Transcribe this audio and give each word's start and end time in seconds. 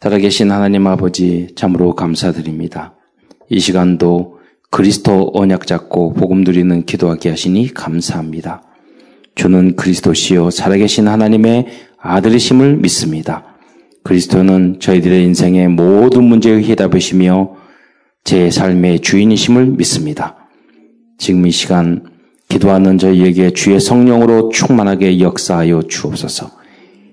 살아계신 0.00 0.52
하나님 0.52 0.86
아버지 0.86 1.48
참으로 1.56 1.96
감사드립니다. 1.96 2.94
이 3.48 3.58
시간도 3.58 4.38
그리스도 4.70 5.32
언약 5.34 5.66
잡고 5.66 6.12
복음 6.12 6.44
드리는 6.44 6.86
기도하게 6.86 7.30
하시니 7.30 7.74
감사합니다. 7.74 8.62
주는 9.34 9.74
그리스도시요 9.74 10.50
살아계신 10.50 11.08
하나님의 11.08 11.66
아들이심을 11.98 12.76
믿습니다. 12.76 13.56
그리스도는 14.04 14.78
저희들의 14.78 15.24
인생의 15.24 15.66
모든 15.66 16.22
문제의 16.22 16.62
해답이시며 16.62 17.56
제 18.22 18.52
삶의 18.52 19.00
주인이심을 19.00 19.66
믿습니다. 19.66 20.36
지금 21.18 21.44
이 21.44 21.50
시간 21.50 22.04
기도하는 22.48 22.98
저희에게 22.98 23.50
주의 23.50 23.80
성령으로 23.80 24.50
충만하게 24.50 25.18
역사하여 25.18 25.82
주옵소서. 25.88 26.52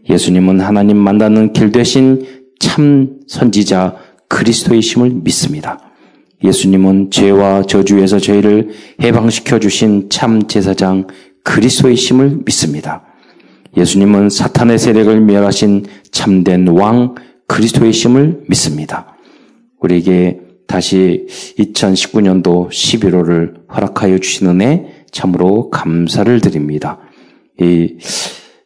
예수님은 0.07 0.61
하나님 0.61 0.97
만나는 0.97 1.51
길 1.51 1.71
대신 1.71 2.44
참 2.59 3.19
선지자 3.27 3.95
그리스도의 4.27 4.81
심을 4.81 5.09
믿습니다. 5.09 5.79
예수님은 6.43 7.11
죄와 7.11 7.63
저주에서 7.63 8.19
저희를 8.19 8.69
해방시켜 9.01 9.59
주신 9.59 10.09
참 10.09 10.47
제사장 10.47 11.07
그리스도의 11.43 11.95
심을 11.95 12.39
믿습니다. 12.45 13.03
예수님은 13.77 14.29
사탄의 14.29 14.79
세력을 14.79 15.21
멸하신 15.21 15.85
참된 16.11 16.67
왕 16.67 17.15
그리스도의 17.47 17.93
심을 17.93 18.43
믿습니다. 18.47 19.15
우리에게 19.79 20.39
다시 20.67 21.27
2019년도 21.59 22.69
11월을 22.69 23.69
허락하여 23.73 24.17
주신 24.17 24.47
은혜 24.47 25.05
참으로 25.11 25.69
감사를 25.69 26.41
드립니다. 26.41 26.99
이, 27.61 27.97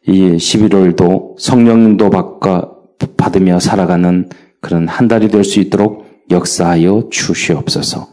이 0.06 0.36
11월도 0.36 1.38
성령님도 1.38 2.10
바꿔 2.10 2.79
받으며 3.20 3.60
살아가는 3.60 4.28
그런 4.60 4.88
한 4.88 5.08
달이 5.08 5.28
될 5.28 5.44
수 5.44 5.60
있도록 5.60 6.06
역사하여 6.30 7.08
주시옵소서. 7.10 8.08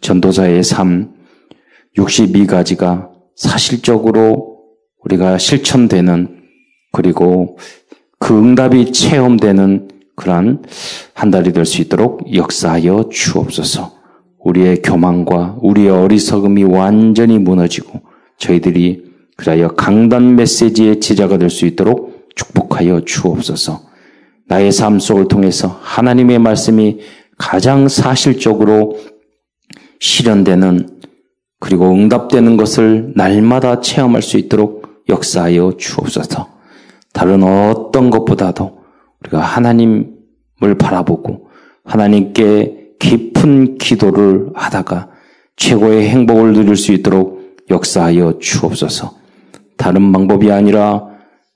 전도자의 0.00 0.62
삶 0.62 1.10
62가지가 1.96 3.08
사실적으로 3.36 4.58
우리가 5.04 5.38
실천되는 5.38 6.42
그리고 6.92 7.58
그 8.18 8.38
응답이 8.38 8.92
체험되는 8.92 9.88
그러한 10.16 10.62
한 11.14 11.30
달이 11.30 11.52
될 11.52 11.64
수 11.64 11.80
있도록 11.82 12.32
역사하여 12.34 13.08
주옵소서. 13.10 13.92
우리의 14.38 14.82
교만과 14.82 15.58
우리의 15.60 15.88
어리석음이 15.90 16.64
완전히 16.64 17.38
무너지고 17.38 18.00
저희들이 18.38 19.04
그리하여 19.36 19.68
강단 19.68 20.36
메시지의 20.36 21.00
제자가 21.00 21.38
될 21.38 21.48
수 21.48 21.64
있도록 21.66 22.28
축복하여 22.34 23.02
주옵소서. 23.04 23.91
나의 24.52 24.70
삶 24.70 24.98
속을 24.98 25.28
통해서 25.28 25.80
하나님의 25.82 26.38
말씀이 26.38 26.98
가장 27.38 27.88
사실적으로 27.88 28.98
실현되는 29.98 31.00
그리고 31.58 31.90
응답되는 31.90 32.58
것을 32.58 33.14
날마다 33.16 33.80
체험할 33.80 34.20
수 34.20 34.36
있도록 34.36 35.04
역사하여 35.08 35.78
주옵소서. 35.78 36.48
다른 37.14 37.42
어떤 37.42 38.10
것보다도 38.10 38.82
우리가 39.20 39.40
하나님을 39.40 40.76
바라보고 40.78 41.48
하나님께 41.84 42.96
깊은 42.98 43.78
기도를 43.78 44.50
하다가 44.52 45.08
최고의 45.56 46.10
행복을 46.10 46.52
누릴 46.52 46.76
수 46.76 46.92
있도록 46.92 47.56
역사하여 47.70 48.38
주옵소서. 48.38 49.14
다른 49.78 50.12
방법이 50.12 50.52
아니라 50.52 51.06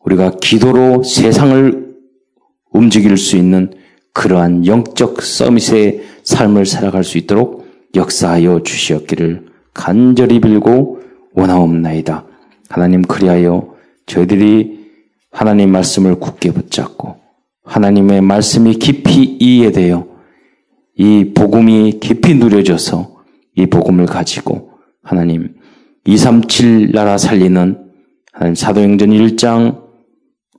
우리가 0.02 0.36
기도로 0.40 1.02
세상을 1.02 1.85
움직일 2.76 3.16
수 3.16 3.36
있는 3.36 3.72
그러한 4.12 4.66
영적 4.66 5.22
서밋의 5.22 6.02
삶을 6.22 6.66
살아갈 6.66 7.04
수 7.04 7.18
있도록 7.18 7.66
역사하여 7.94 8.62
주시었기를 8.62 9.46
간절히 9.74 10.40
빌고 10.40 11.00
원하옵나이다. 11.34 12.24
하나님 12.68 13.02
그리하여 13.02 13.74
저희들이 14.06 14.86
하나님 15.30 15.70
말씀을 15.70 16.18
굳게 16.18 16.52
붙잡고 16.52 17.16
하나님의 17.64 18.22
말씀이 18.22 18.74
깊이 18.74 19.36
이해되어 19.38 20.06
이 20.96 21.32
복음이 21.34 21.98
깊이 22.00 22.34
누려져서 22.34 23.16
이 23.56 23.66
복음을 23.66 24.06
가지고 24.06 24.70
하나님 25.02 25.54
237 26.06 26.92
나라 26.92 27.18
살리는 27.18 27.78
하나님 28.32 28.54
사도행전 28.54 29.10
1장 29.10 29.82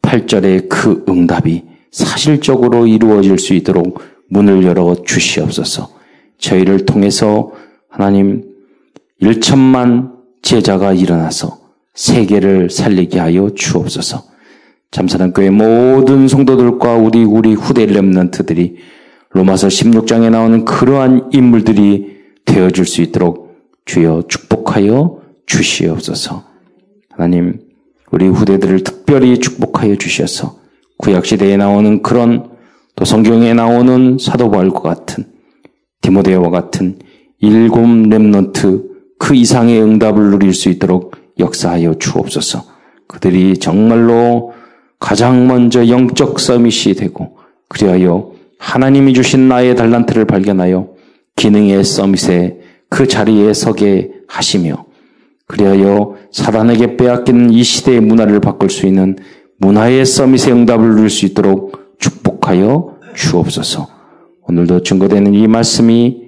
8절의 0.01 0.69
그 0.69 1.05
응답이 1.09 1.63
사실적으로 1.91 2.87
이루어질 2.87 3.37
수 3.39 3.53
있도록 3.53 4.01
문을 4.29 4.63
열어 4.63 4.95
주시옵소서. 5.05 5.89
저희를 6.37 6.85
통해서 6.85 7.51
하나님 7.89 8.43
1천만 9.21 10.11
제자가 10.41 10.93
일어나서 10.93 11.59
세계를 11.93 12.69
살리게 12.69 13.19
하여 13.19 13.49
주옵소서. 13.55 14.23
잠사랑교회 14.91 15.49
모든 15.49 16.27
성도들과 16.27 16.95
우리 16.95 17.23
우리 17.23 17.53
후대 17.53 17.85
렘넌트들이 17.85 18.77
로마서 19.31 19.67
16장에 19.67 20.29
나오는 20.29 20.63
그러한 20.63 21.31
인물들이 21.33 22.17
되어줄 22.45 22.85
수 22.85 23.01
있도록 23.01 23.57
주여 23.85 24.23
축복하여 24.27 25.21
주시옵소서. 25.45 26.43
하나님, 27.09 27.59
우리 28.11 28.27
후대들을 28.27 28.83
특별히 28.83 29.39
축복하여 29.39 29.95
주셔서 29.95 30.59
구약시대에 30.97 31.57
나오는 31.57 32.01
그런 32.01 32.49
또 32.95 33.05
성경에 33.05 33.53
나오는 33.53 34.17
사도 34.19 34.49
바울과 34.49 34.81
같은 34.81 35.25
디모데와 36.01 36.49
같은 36.49 36.99
일곱 37.39 37.85
렘넌트 37.85 38.83
그 39.19 39.35
이상의 39.35 39.81
응답을 39.81 40.31
누릴 40.31 40.53
수 40.53 40.69
있도록 40.69 41.15
역사하여 41.39 41.95
주옵소서. 41.95 42.63
그들이 43.07 43.57
정말로 43.57 44.53
가장 44.99 45.47
먼저 45.47 45.87
영적 45.87 46.39
서밋이 46.39 46.95
되고 46.95 47.37
그리하여 47.69 48.31
하나님이 48.59 49.13
주신 49.13 49.47
나의 49.47 49.75
달란트를 49.75 50.25
발견하여 50.25 50.89
기능의 51.35 51.83
서밋에 51.83 52.59
그 52.89 53.07
자리에 53.07 53.53
서게 53.53 54.11
하시며 54.27 54.85
그리하여 55.45 56.15
사단에게 56.31 56.97
빼앗기는 56.97 57.51
이 57.51 57.63
시대의 57.63 58.01
문화를 58.01 58.41
바꿀 58.41 58.69
수 58.69 58.85
있는 58.85 59.17
문화의 59.59 60.05
서밋의 60.05 60.53
응답을 60.53 60.95
누릴 60.95 61.09
수 61.09 61.25
있도록 61.25 61.97
축복하여 61.99 62.97
주옵소서. 63.15 63.87
오늘도 64.47 64.83
증거되는 64.83 65.33
이 65.33 65.47
말씀이 65.47 66.21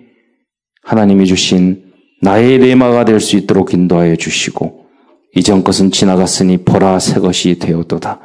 하나님이 0.84 1.26
주신 1.26 1.84
나의 2.22 2.58
레마가 2.58 3.06
될 3.06 3.20
수 3.20 3.38
있도록 3.38 3.74
인도하여 3.74 4.16
주시고 4.16 4.86
이전 5.36 5.64
것은 5.64 5.92
지나갔으니 5.92 6.58
보라 6.66 7.00
새 7.00 7.20
것이 7.20 7.60
되었도다. 7.60 8.20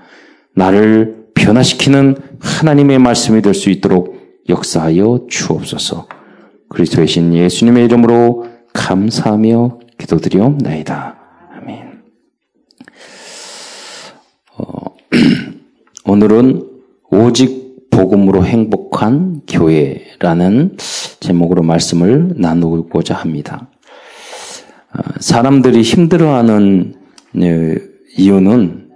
나를 0.57 1.27
변화시키는 1.35 2.17
하나님의 2.41 2.99
말씀이 2.99 3.43
될 3.43 3.55
수 3.55 3.71
있도록 3.71 4.17
역사하여 4.49 5.27
주옵소서. 5.29 6.09
그리스도의 6.71 7.07
신 7.07 7.35
예수님의 7.35 7.85
이름으로 7.85 8.47
감사하며 8.73 9.79
기도드리옵나이다. 9.99 11.17
아멘. 11.57 12.03
어, 14.59 14.65
오늘은 16.07 16.69
오직 17.11 17.89
복음으로 17.89 18.45
행복한 18.45 19.41
교회라는 19.49 20.77
제목으로 21.19 21.63
말씀을 21.63 22.35
나누고자 22.37 23.15
합니다. 23.15 23.71
어, 24.93 25.01
사람들이 25.19 25.81
힘들어하는 25.81 26.95
어, 27.37 27.41
이유는 28.19 28.91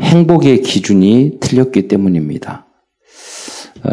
행복의 0.00 0.62
기준이 0.62 1.40
틀렸기 1.40 1.88
때문입니다. 1.88 2.64
어, 3.82 3.90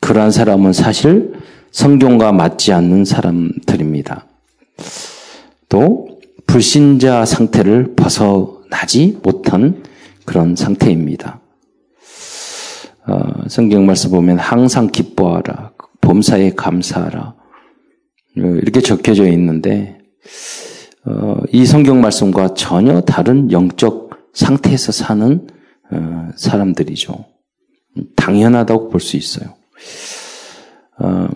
그러한 0.00 0.30
사람은 0.30 0.72
사실 0.72 1.34
성경과 1.70 2.32
맞지 2.32 2.72
않는 2.72 3.04
사람들입니다. 3.04 4.24
또 5.68 6.18
불신자 6.46 7.26
상태를 7.26 7.94
벗어나지 7.94 9.18
못한 9.22 9.82
그런 10.24 10.56
상태입니다. 10.56 11.41
어, 13.06 13.48
성경 13.48 13.86
말씀 13.86 14.10
보면 14.10 14.38
항상 14.38 14.88
기뻐하라, 14.88 15.72
범사에 16.00 16.50
감사하라 16.50 17.34
어, 18.38 18.40
이렇게 18.40 18.80
적혀져 18.80 19.26
있는데 19.28 19.98
어, 21.04 21.36
이 21.52 21.66
성경 21.66 22.00
말씀과 22.00 22.54
전혀 22.54 23.00
다른 23.00 23.50
영적 23.50 24.10
상태에서 24.34 24.92
사는 24.92 25.46
어, 25.90 26.28
사람들이죠. 26.36 27.24
당연하다고 28.16 28.88
볼 28.88 29.00
수 29.00 29.16
있어요. 29.16 29.54
어, 30.98 31.28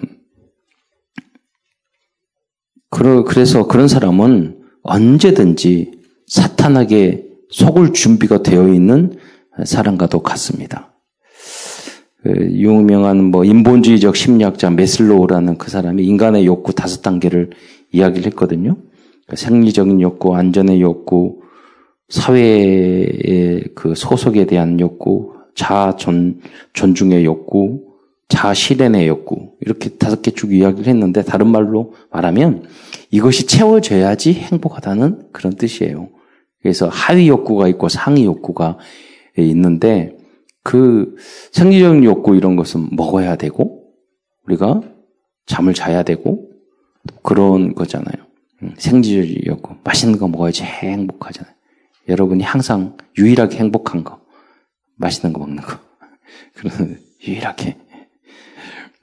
그래서 2.88 3.66
그런 3.66 3.88
사람은 3.88 4.62
언제든지 4.82 6.00
사탄에게 6.28 7.26
속을 7.50 7.92
준비가 7.92 8.42
되어 8.42 8.68
있는 8.68 9.18
사람과도 9.64 10.22
같습니다. 10.22 10.95
그 12.26 12.48
유명한 12.50 13.22
뭐 13.22 13.44
인본주의적 13.44 14.16
심리학자 14.16 14.70
메슬로우라는 14.70 15.58
그 15.58 15.70
사람이 15.70 16.04
인간의 16.04 16.44
욕구 16.44 16.72
다섯 16.72 17.00
단계를 17.00 17.50
이야기를 17.92 18.26
했거든요. 18.26 18.74
그러니까 18.74 19.36
생리적인 19.36 20.00
욕구, 20.00 20.34
안전의 20.34 20.80
욕구, 20.80 21.40
사회의 22.08 23.62
그 23.76 23.94
소속에 23.94 24.46
대한 24.46 24.80
욕구, 24.80 25.34
자아 25.54 25.94
존, 25.96 26.40
존중의 26.72 27.24
욕구, 27.24 27.84
자아 28.28 28.54
실현의 28.54 29.06
욕구 29.06 29.52
이렇게 29.60 29.90
다섯 29.90 30.20
개 30.20 30.32
쭉 30.32 30.52
이야기를 30.52 30.88
했는데 30.88 31.22
다른 31.22 31.46
말로 31.46 31.92
말하면 32.10 32.64
이것이 33.12 33.46
채워져야지 33.46 34.32
행복하다는 34.32 35.28
그런 35.32 35.54
뜻이에요. 35.54 36.08
그래서 36.60 36.88
하위 36.88 37.28
욕구가 37.28 37.68
있고 37.68 37.88
상위 37.88 38.24
욕구가 38.24 38.78
있는데 39.38 40.15
그 40.66 41.14
생리적인 41.52 42.02
욕구 42.02 42.34
이런 42.34 42.56
것은 42.56 42.88
먹어야 42.90 43.36
되고 43.36 43.84
우리가 44.42 44.80
잠을 45.46 45.74
자야 45.74 46.02
되고 46.02 46.50
그런 47.22 47.72
거잖아요. 47.72 48.26
음, 48.64 48.74
생리적 48.76 49.46
욕구. 49.46 49.76
맛있는 49.84 50.18
거 50.18 50.26
먹어야지 50.26 50.64
행복하잖아요. 50.64 51.54
여러분이 52.08 52.42
항상 52.42 52.96
유일하게 53.16 53.58
행복한 53.58 54.02
거 54.02 54.20
맛있는 54.96 55.32
거 55.32 55.38
먹는 55.38 55.62
거. 55.62 55.78
그런 56.54 56.98
유일하게. 57.24 57.76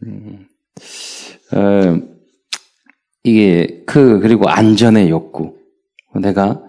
음, 0.04 0.45
어, 1.54 2.01
이게 3.24 3.83
그 3.86 4.19
그리고 4.19 4.50
안전의 4.50 5.10
욕구. 5.10 5.56
내가 6.15 6.62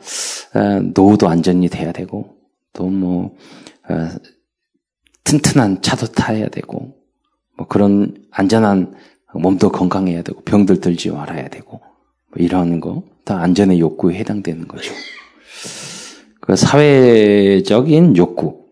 어, 0.55 0.81
노후도 0.95 1.29
안전이 1.29 1.69
돼야 1.69 1.91
되고 1.91 2.37
또뭐 2.73 3.37
어, 3.89 4.34
튼튼한 5.43 5.83
차도 5.83 6.07
타야 6.13 6.49
되고 6.49 6.95
뭐 7.57 7.67
그런 7.67 8.15
안전한 8.31 8.95
몸도 9.33 9.73
건강해야 9.73 10.23
되고 10.23 10.41
병들 10.43 10.81
들지 10.81 11.11
말아야 11.11 11.49
되고 11.49 11.81
뭐 11.81 12.37
이런 12.37 12.81
거다 12.81 13.41
안전의 13.41 13.81
욕구에 13.81 14.15
해당되는 14.17 14.69
거죠. 14.69 14.93
그 16.41 16.57
사회적인 16.57 18.17
욕구 18.17 18.67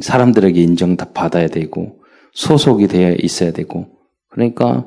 사람들에게 0.00 0.60
인정 0.60 0.96
다 0.96 1.10
받아야 1.12 1.48
되고 1.48 2.00
소속이 2.32 2.86
되어 2.86 3.14
있어야 3.14 3.50
되고 3.50 3.88
그러니까 4.28 4.86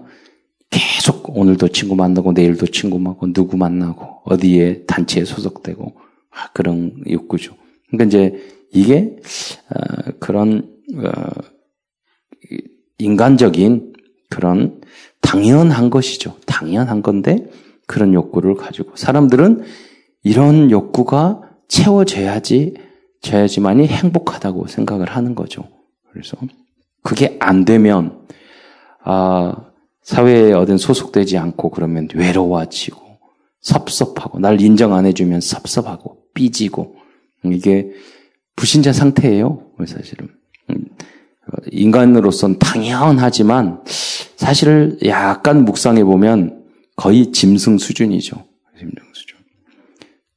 계속 0.70 1.38
오늘도 1.38 1.70
친구 1.70 1.96
만나고 1.96 2.32
내일도 2.32 2.68
친구 2.68 3.00
만나고 3.00 3.34
누구 3.34 3.58
만나고 3.58 4.22
어디에 4.24 4.86
단체에 4.86 5.26
소속되고 5.26 5.96
그런 6.54 7.04
욕구죠. 7.10 7.56
그러니까 7.90 8.06
이제 8.06 8.60
이게 8.72 9.18
어, 9.70 10.12
그런 10.20 10.60
어, 10.60 10.79
인간적인 12.98 13.94
그런 14.30 14.82
당연한 15.22 15.90
것이죠. 15.90 16.36
당연한 16.46 17.02
건데 17.02 17.50
그런 17.88 18.14
욕구를 18.14 18.56
가지고 18.56 18.96
사람들은 18.96 19.64
이런 20.24 20.70
욕구가 20.72 21.42
채워져야지 21.68 22.76
져야지만이 23.22 23.88
행복하다고 23.88 24.68
생각을 24.68 25.10
하는 25.10 25.36
거죠. 25.36 25.68
그래서 26.12 26.38
그게 27.04 27.38
안 27.40 27.66
되면 27.66 28.26
아 29.04 29.56
사회에 30.02 30.54
어딘 30.54 30.78
소속되지 30.78 31.38
않고 31.38 31.70
그러면 31.72 32.08
외로워지고 32.14 33.02
섭섭하고 33.62 34.40
날 34.40 34.62
인정 34.62 34.94
안 34.94 35.06
해주면 35.06 35.42
섭섭하고 35.42 36.18
삐지고 36.34 36.96
이게 37.46 37.92
불신자 38.56 38.94
상태예요. 38.94 39.72
사실은 39.86 40.28
음, 40.28 40.39
인간으로선 41.72 42.60
당연하지만 42.60 43.82
사실 44.36 44.98
약간 45.06 45.66
묵상해 45.66 46.04
보면 46.04 46.64
거의 46.96 47.32
짐승 47.32 47.78
수준이죠. 47.78 48.36
짐승 48.78 48.96
수준. 49.14 49.38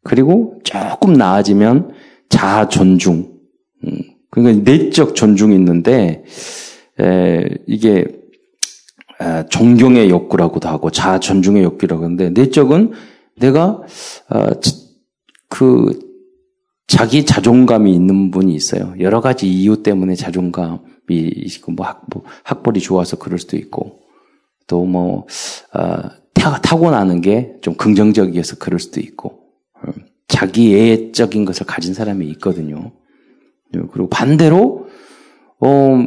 그리고 0.05 0.61
조금 0.64 1.12
나아지면 1.12 1.93
자아 2.29 2.69
존중. 2.69 3.32
음, 3.85 3.99
그러니까 4.31 4.70
내적 4.70 5.14
존중이 5.14 5.55
있는데 5.55 6.25
에, 7.00 7.44
이게 7.67 8.06
에, 9.20 9.47
존경의 9.50 10.11
욕구라고도 10.11 10.69
하고 10.69 10.91
자아 10.91 11.20
존중의 11.20 11.62
욕구라고 11.62 12.05
하는데 12.05 12.31
내적은 12.31 12.93
내가 13.37 13.82
어, 14.31 14.50
그 15.49 15.99
자기 16.87 17.25
자존감이 17.25 17.94
있는 17.94 18.31
분이 18.31 18.55
있어요. 18.55 18.94
여러 19.00 19.20
가지 19.20 19.50
이유 19.50 19.82
때문에 19.82 20.15
자존감 20.15 20.81
이 21.09 21.17
있고 21.17 21.73
뭐 21.73 21.87
학, 21.87 22.05
뭐 22.13 22.25
학벌이 22.45 22.81
좋아서 22.81 23.17
그럴 23.17 23.39
수도 23.39 23.57
있고 23.57 24.01
또뭐 24.67 25.27
어, 25.75 25.97
타고나는 26.63 27.21
게 27.21 27.57
좀 27.61 27.75
긍정적이어서 27.75 28.57
그럴 28.57 28.79
수도 28.81 29.01
있고 29.01 29.41
어, 29.75 29.93
자기애적인 30.29 31.45
것을 31.45 31.67
가진 31.67 31.95
사람이 31.95 32.27
있거든요. 32.33 32.93
그리고 33.71 34.09
반대로 34.09 34.87
어 35.61 36.05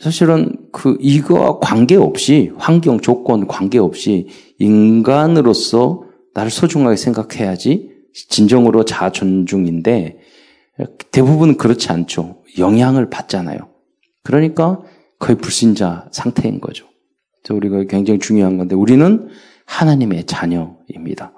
사실은 0.00 0.56
그 0.72 0.96
이거와 1.00 1.58
관계없이 1.58 2.52
환경 2.56 3.00
조건 3.00 3.46
관계없이 3.46 4.28
인간으로서 4.58 6.04
나를 6.34 6.50
소중하게 6.50 6.96
생각해야지 6.96 7.90
진정으로 8.14 8.84
자아 8.84 9.12
존중인데 9.12 10.18
대부분 11.10 11.56
그렇지 11.56 11.90
않죠. 11.90 12.42
영향을 12.58 13.10
받잖아요. 13.10 13.75
그러니까 14.26 14.82
거의 15.20 15.38
불신자 15.38 16.08
상태인 16.10 16.60
거죠. 16.60 16.88
우리가 17.48 17.84
굉장히 17.84 18.18
중요한 18.18 18.58
건데 18.58 18.74
우리는 18.74 19.28
하나님의 19.66 20.24
자녀입니다. 20.26 21.32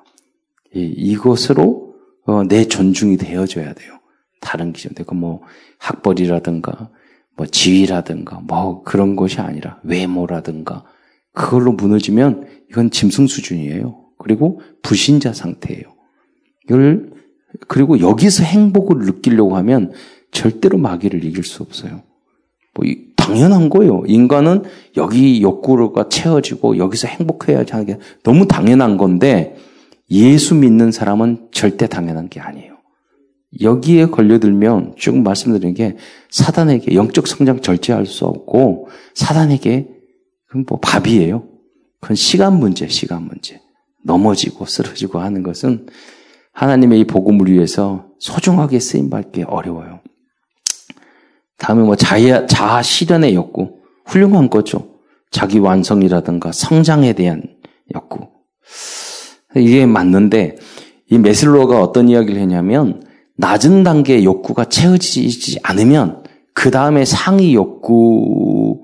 이것으로 0.73 1.95
어, 2.25 2.45
내 2.45 2.65
존중이 2.65 3.19
되어줘야 3.19 3.75
돼요. 3.75 3.99
다른 4.41 4.73
기준. 4.73 4.95
내가 4.95 5.15
뭐 5.15 5.43
학벌이라든가 5.79 6.91
뭐 7.37 7.47
지위라든가 7.47 8.41
뭐 8.41 8.83
그런 8.85 9.17
것이 9.17 9.39
아니라 9.39 9.81
외모라든가 9.85 10.85
그걸로 11.35 11.73
무너지면 11.73 12.49
이건 12.71 12.91
짐승 12.91 13.27
수준이에요. 13.27 14.03
그리고 14.19 14.63
불신자 14.83 15.35
상태예요. 15.35 15.85
이걸 16.65 17.13
그리고 17.69 18.01
여기서 18.01 18.45
행복을 18.45 19.05
느끼려고 19.05 19.59
하면 19.59 19.93
절대로 20.31 20.79
마귀를 20.79 21.23
이길 21.25 21.45
수 21.45 21.63
없어요. 21.63 22.08
뭐 22.79 22.95
당연한 23.17 23.69
거예요. 23.69 24.05
인간은 24.07 24.63
여기 24.97 25.43
욕구가 25.43 26.09
채워지고 26.09 26.79
여기서 26.79 27.09
행복해야지 27.09 27.73
하는 27.73 27.87
게 27.87 27.99
너무 28.23 28.47
당연한 28.47 28.97
건데 28.97 29.57
예수 30.11 30.55
믿는 30.55 30.93
사람은 30.93 31.49
절대 31.51 31.87
당연한 31.89 32.29
게 32.29 32.41
아니에요. 32.41 32.79
여기에 33.61 34.07
걸려들면 34.07 34.95
쭉 34.97 35.19
말씀드린 35.19 35.75
게 35.75 35.97
사단에게 36.31 36.95
영적 36.95 37.27
성장 37.27 37.61
절제할 37.61 38.07
수 38.07 38.25
없고 38.25 38.89
사단에게 39.15 39.89
그건 40.47 40.65
뭐 40.69 40.79
밥이에요. 40.81 41.45
그건 42.01 42.15
시간 42.15 42.59
문제, 42.59 42.89
시간 42.89 43.25
문제. 43.25 43.61
넘어지고 44.05 44.65
쓰러지고 44.65 45.19
하는 45.19 45.43
것은 45.43 45.87
하나님의 46.53 47.01
이 47.01 47.05
복음을 47.05 47.51
위해서 47.51 48.07
소중하게 48.19 48.81
쓰임 48.81 49.11
받기 49.11 49.45
어려워요. 49.45 50.01
다음에 51.59 51.83
뭐 51.83 51.97
자아, 51.97 52.47
자아 52.47 52.83
실현의 52.83 53.35
욕구. 53.35 53.79
훌륭한 54.07 54.49
거죠. 54.49 54.95
자기 55.31 55.59
완성이라든가 55.59 56.53
성장에 56.53 57.13
대한 57.13 57.43
욕구. 57.95 58.29
이게 59.57 59.87
맞는데 59.87 60.57
이 61.11 61.19
메슬로가 61.19 61.83
어떤 61.83 62.09
이야기를 62.09 62.41
했냐면 62.41 63.03
낮은 63.37 63.83
단계의 63.83 64.25
욕구가 64.25 64.67
채워지지 64.67 65.61
않으면 65.63 66.25
그 66.55 66.71
다음에 66.71 67.05
상위 67.05 67.55
욕구로 67.55 68.81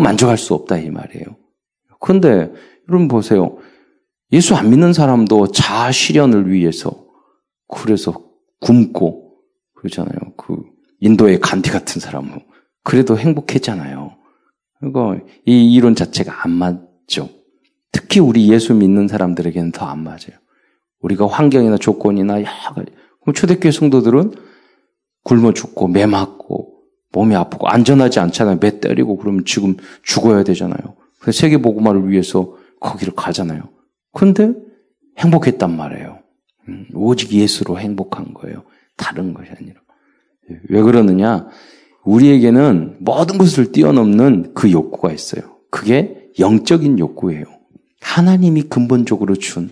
만족할 0.00 0.38
수 0.38 0.54
없다 0.54 0.78
이 0.78 0.90
말이에요. 0.90 1.24
그런데 2.00 2.52
여러분 2.88 3.08
보세요. 3.08 3.56
예수 4.32 4.54
안 4.54 4.70
믿는 4.70 4.92
사람도 4.92 5.48
자아 5.48 5.92
실현을 5.92 6.50
위해서 6.50 6.90
그래서 7.68 8.24
굶고 8.60 9.32
그러잖아요. 9.74 10.18
그 10.36 10.75
인도의 11.06 11.40
간디 11.40 11.70
같은 11.70 12.00
사람은 12.00 12.40
그래도 12.82 13.16
행복했잖아요. 13.16 14.16
그러니까 14.78 15.24
이 15.46 15.74
이론 15.74 15.94
자체가 15.94 16.44
안 16.44 16.50
맞죠. 16.50 17.30
특히 17.92 18.20
우리 18.20 18.50
예수 18.52 18.74
믿는 18.74 19.08
사람들에게는 19.08 19.72
더 19.72 19.86
안 19.86 20.02
맞아요. 20.02 20.36
우리가 21.00 21.26
환경이나 21.28 21.78
조건이나 21.78 22.42
여러 22.42 23.32
초대교회 23.34 23.70
성도들은 23.70 24.34
굶어 25.22 25.52
죽고 25.52 25.88
매 25.88 26.06
맞고 26.06 26.74
몸이 27.12 27.34
아프고 27.34 27.68
안전하지 27.68 28.20
않잖아요. 28.20 28.58
매 28.60 28.80
때리고 28.80 29.16
그러면 29.16 29.44
지금 29.44 29.76
죽어야 30.02 30.42
되잖아요. 30.44 30.96
그래서 31.20 31.40
세계 31.40 31.58
보고만을 31.58 32.08
위해서 32.10 32.56
거기를 32.80 33.14
가잖아요. 33.14 33.62
근데 34.12 34.52
행복했단 35.18 35.74
말이에요. 35.76 36.18
음, 36.68 36.86
오직 36.94 37.32
예수로 37.32 37.78
행복한 37.78 38.34
거예요. 38.34 38.64
다른 38.96 39.34
것이 39.34 39.50
아니라. 39.50 39.80
왜 40.68 40.82
그러느냐? 40.82 41.46
우리에게는 42.04 42.96
모든 43.00 43.38
것을 43.38 43.72
뛰어넘는 43.72 44.52
그 44.54 44.70
욕구가 44.70 45.12
있어요. 45.12 45.42
그게 45.70 46.28
영적인 46.38 46.98
욕구예요. 46.98 47.44
하나님이 48.00 48.62
근본적으로 48.62 49.34
준 49.34 49.70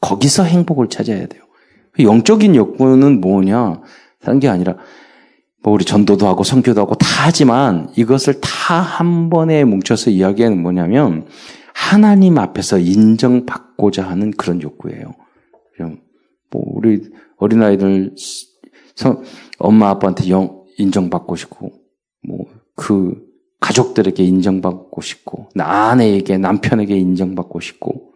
거기서 0.00 0.44
행복을 0.44 0.88
찾아야 0.88 1.26
돼요. 1.26 1.42
영적인 1.98 2.56
욕구는 2.56 3.20
뭐냐? 3.20 3.82
다른 4.22 4.40
게 4.40 4.48
아니라 4.48 4.76
뭐 5.62 5.72
우리 5.72 5.84
전도도 5.84 6.26
하고 6.26 6.44
성교도 6.44 6.80
하고 6.80 6.94
다 6.94 7.06
하지만 7.26 7.90
이것을 7.96 8.40
다 8.40 8.80
한 8.80 9.28
번에 9.28 9.64
뭉쳐서 9.64 10.10
이야기하는 10.10 10.62
뭐냐면 10.62 11.26
하나님 11.74 12.38
앞에서 12.38 12.78
인정받고자 12.78 14.08
하는 14.08 14.30
그런 14.30 14.62
욕구예요. 14.62 15.12
뭐 16.50 16.62
우리 16.66 17.10
어린아이들 17.36 18.14
엄마 19.58 19.90
아빠한테 19.90 20.28
영, 20.30 20.64
인정받고 20.78 21.36
싶고 21.36 21.72
뭐 22.26 22.46
그 22.76 23.22
가족들에게 23.60 24.22
인정받고 24.22 25.00
싶고 25.00 25.48
나 25.54 25.90
아내에게 25.90 26.38
남편에게 26.38 26.96
인정받고 26.96 27.60
싶고 27.60 28.12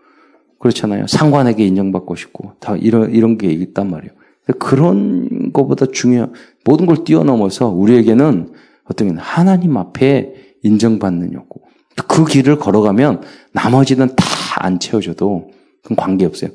그렇잖아요. 0.58 1.06
상관에게 1.06 1.64
인정받고 1.64 2.16
싶고 2.16 2.52
다 2.58 2.76
이런 2.76 3.12
이런 3.12 3.38
게 3.38 3.46
있단 3.46 3.88
말이에요. 3.88 4.12
그런 4.58 5.52
것보다 5.52 5.86
중요한 5.86 6.32
모든 6.64 6.86
걸 6.86 7.04
뛰어넘어서 7.04 7.68
우리에게는 7.68 8.52
어떤 8.84 9.16
하나님 9.18 9.76
앞에 9.76 10.34
인정받는 10.62 11.32
욕구. 11.34 11.60
그 12.08 12.24
길을 12.24 12.58
걸어가면 12.58 13.22
나머지는 13.52 14.08
다 14.16 14.38
안 14.60 14.80
채워줘도 14.80 15.50
그건 15.82 15.96
관계없어요. 15.96 16.50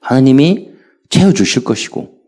하나님이 0.00 0.70
채워주실 1.08 1.64
것이고, 1.64 2.19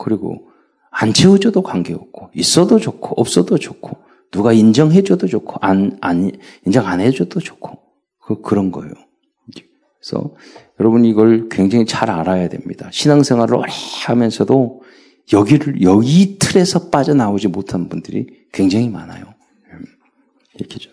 그리고 0.00 0.48
안 0.90 1.12
채워줘도 1.12 1.62
관계없고, 1.62 2.30
있어도 2.34 2.78
좋고, 2.78 3.20
없어도 3.20 3.58
좋고, 3.58 3.98
누가 4.30 4.52
인정해줘도 4.52 5.26
좋고, 5.26 5.56
안, 5.60 5.98
안, 6.00 6.32
인정 6.64 6.86
안 6.86 7.00
해줘도 7.00 7.38
좋고, 7.38 7.78
그, 8.18 8.40
그런 8.40 8.72
거예요. 8.72 8.92
그래서 10.00 10.34
여러분 10.80 11.04
이걸 11.04 11.50
굉장히 11.50 11.84
잘 11.84 12.10
알아야 12.10 12.48
됩니다. 12.48 12.88
신앙생활을 12.90 13.54
오래 13.54 13.70
하면서도 14.06 14.80
여기를, 15.34 15.82
여기 15.82 16.38
틀에서 16.38 16.88
빠져나오지 16.88 17.48
못한 17.48 17.90
분들이 17.90 18.26
굉장히 18.50 18.88
많아요. 18.88 19.24
이렇게 20.54 20.78
좀. 20.78 20.92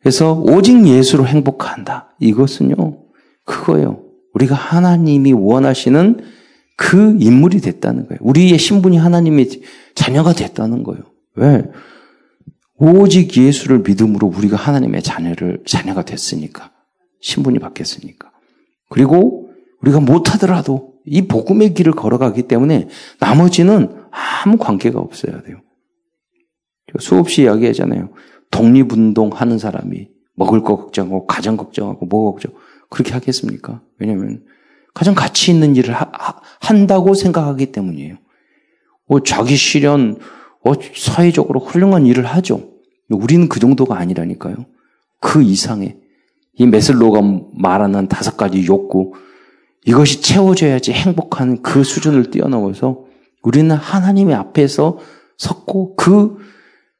그래서 0.00 0.34
오직 0.34 0.86
예수로 0.86 1.26
행복한다. 1.26 2.14
이것은요, 2.20 2.98
그거예요. 3.44 4.02
우리가 4.34 4.54
하나님이 4.54 5.32
원하시는 5.32 6.41
그 6.76 7.16
인물이 7.20 7.60
됐다는 7.60 8.06
거예요. 8.08 8.18
우리의 8.20 8.58
신분이 8.58 8.96
하나님의 8.96 9.62
자녀가 9.94 10.32
됐다는 10.32 10.82
거예요. 10.82 11.02
왜? 11.36 11.64
오직 12.76 13.36
예수를 13.36 13.80
믿음으로 13.80 14.26
우리가 14.26 14.56
하나님의 14.56 15.02
자녀를, 15.02 15.62
자녀가 15.64 16.04
됐으니까. 16.04 16.72
신분이 17.20 17.60
바뀌었으니까. 17.60 18.30
그리고 18.88 19.50
우리가 19.80 20.00
못하더라도 20.00 20.94
이 21.04 21.22
복음의 21.22 21.74
길을 21.74 21.92
걸어가기 21.92 22.42
때문에 22.42 22.88
나머지는 23.20 23.94
아무 24.10 24.56
관계가 24.56 24.98
없어야 24.98 25.42
돼요. 25.42 25.60
수없이 26.98 27.42
이야기하잖아요. 27.42 28.10
독립운동 28.50 29.30
하는 29.32 29.58
사람이 29.58 30.08
먹을 30.34 30.62
거 30.62 30.76
걱정하고 30.76 31.26
가정 31.26 31.56
걱정하고 31.56 32.06
뭐 32.06 32.32
걱정 32.32 32.52
그렇게 32.90 33.12
하겠습니까? 33.12 33.82
왜냐하면 33.98 34.44
가장 34.94 35.14
가치 35.14 35.50
있는 35.50 35.76
일을 35.76 35.94
하, 35.94 36.10
한다고 36.60 37.14
생각하기 37.14 37.72
때문이에요. 37.72 38.16
뭐 39.08 39.20
자기 39.20 39.56
실현, 39.56 40.18
어, 40.64 40.72
사회적으로 40.94 41.60
훌륭한 41.60 42.06
일을 42.06 42.24
하죠. 42.24 42.70
우리는 43.08 43.48
그 43.48 43.60
정도가 43.60 43.96
아니라니까요. 43.98 44.56
그 45.20 45.42
이상의 45.42 45.96
이 46.54 46.66
메슬로가 46.66 47.20
말하는 47.54 48.08
다섯 48.08 48.36
가지 48.36 48.66
욕구 48.66 49.12
이것이 49.84 50.20
채워져야지 50.20 50.92
행복한 50.92 51.62
그 51.62 51.82
수준을 51.82 52.30
뛰어넘어서 52.30 53.04
우리는 53.42 53.74
하나님의 53.74 54.34
앞에서 54.34 54.98
섰고 55.38 55.96
그 55.96 56.38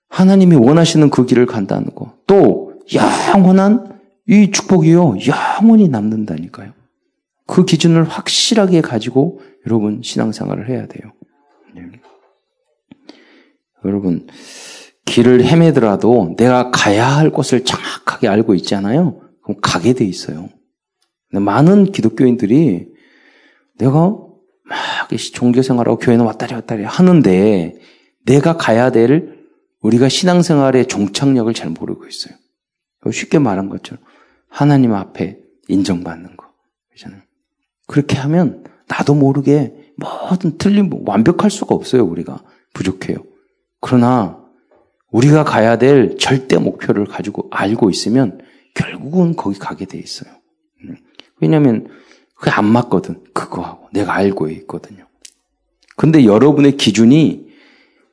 하나님이 0.09 0.57
원하시는 0.57 1.11
그 1.11 1.25
길을 1.25 1.47
간다는 1.47 1.95
거. 1.95 2.15
또 2.27 2.73
영원한 2.95 4.01
이 4.29 4.51
축복이요. 4.51 5.17
영원히 5.27 5.89
남는다니까요. 5.89 6.73
그 7.47 7.65
기준을 7.65 8.05
확실하게 8.05 8.81
가지고 8.81 9.41
여러분 9.67 10.01
신앙생활을 10.03 10.69
해야 10.69 10.87
돼요. 10.87 11.13
네. 11.75 11.83
여러분 13.85 14.27
길을 15.05 15.45
헤매더라도 15.45 16.35
내가 16.37 16.71
가야 16.71 17.07
할 17.07 17.31
곳을 17.31 17.65
정확하게 17.65 18.29
알고 18.29 18.55
있잖아요. 18.57 19.21
그럼 19.43 19.59
가게 19.61 19.93
돼 19.93 20.05
있어요. 20.05 20.49
많은 21.31 21.93
기독교인들이 21.93 22.89
내가 23.79 23.99
막 24.65 25.09
종교생활하고 25.11 25.99
교회는 25.99 26.25
왔다리 26.25 26.55
왔다리 26.55 26.85
하는데 26.85 27.75
내가 28.25 28.57
가야 28.57 28.91
될 28.91 29.43
우리가 29.81 30.09
신앙생활의 30.09 30.87
종착역을 30.87 31.55
잘 31.55 31.71
모르고 31.71 32.07
있어요. 32.07 32.35
쉽게 33.11 33.39
말한 33.39 33.69
것처럼 33.69 34.03
하나님 34.49 34.95
앞에 34.95 35.39
인정받는 35.69 36.37
거. 36.37 36.47
그렇잖아요. 36.91 37.23
그렇게 37.87 38.17
하면 38.17 38.65
나도 38.89 39.15
모르게 39.15 39.75
뭐든 39.97 40.59
틀린 40.59 40.91
완벽할 41.05 41.51
수가 41.51 41.75
없어요. 41.75 42.05
우리가 42.05 42.43
부족해요. 42.75 43.19
그러나 43.81 44.39
우리가 45.11 45.45
가야 45.45 45.77
될 45.77 46.17
절대 46.19 46.59
목표를 46.59 47.07
가지고 47.07 47.49
알고 47.51 47.91
있으면 47.91 48.41
결국은 48.75 49.37
거기 49.37 49.59
가게 49.59 49.85
돼 49.85 49.99
있어요. 49.99 50.33
음. 50.85 50.97
왜냐하면 51.41 51.89
그게 52.35 52.51
안 52.51 52.65
맞거든. 52.65 53.23
그거하고 53.35 53.89
내가 53.93 54.15
알고 54.15 54.49
있거든요. 54.49 55.07
근데 55.97 56.25
여러분의 56.25 56.77
기준이 56.77 57.53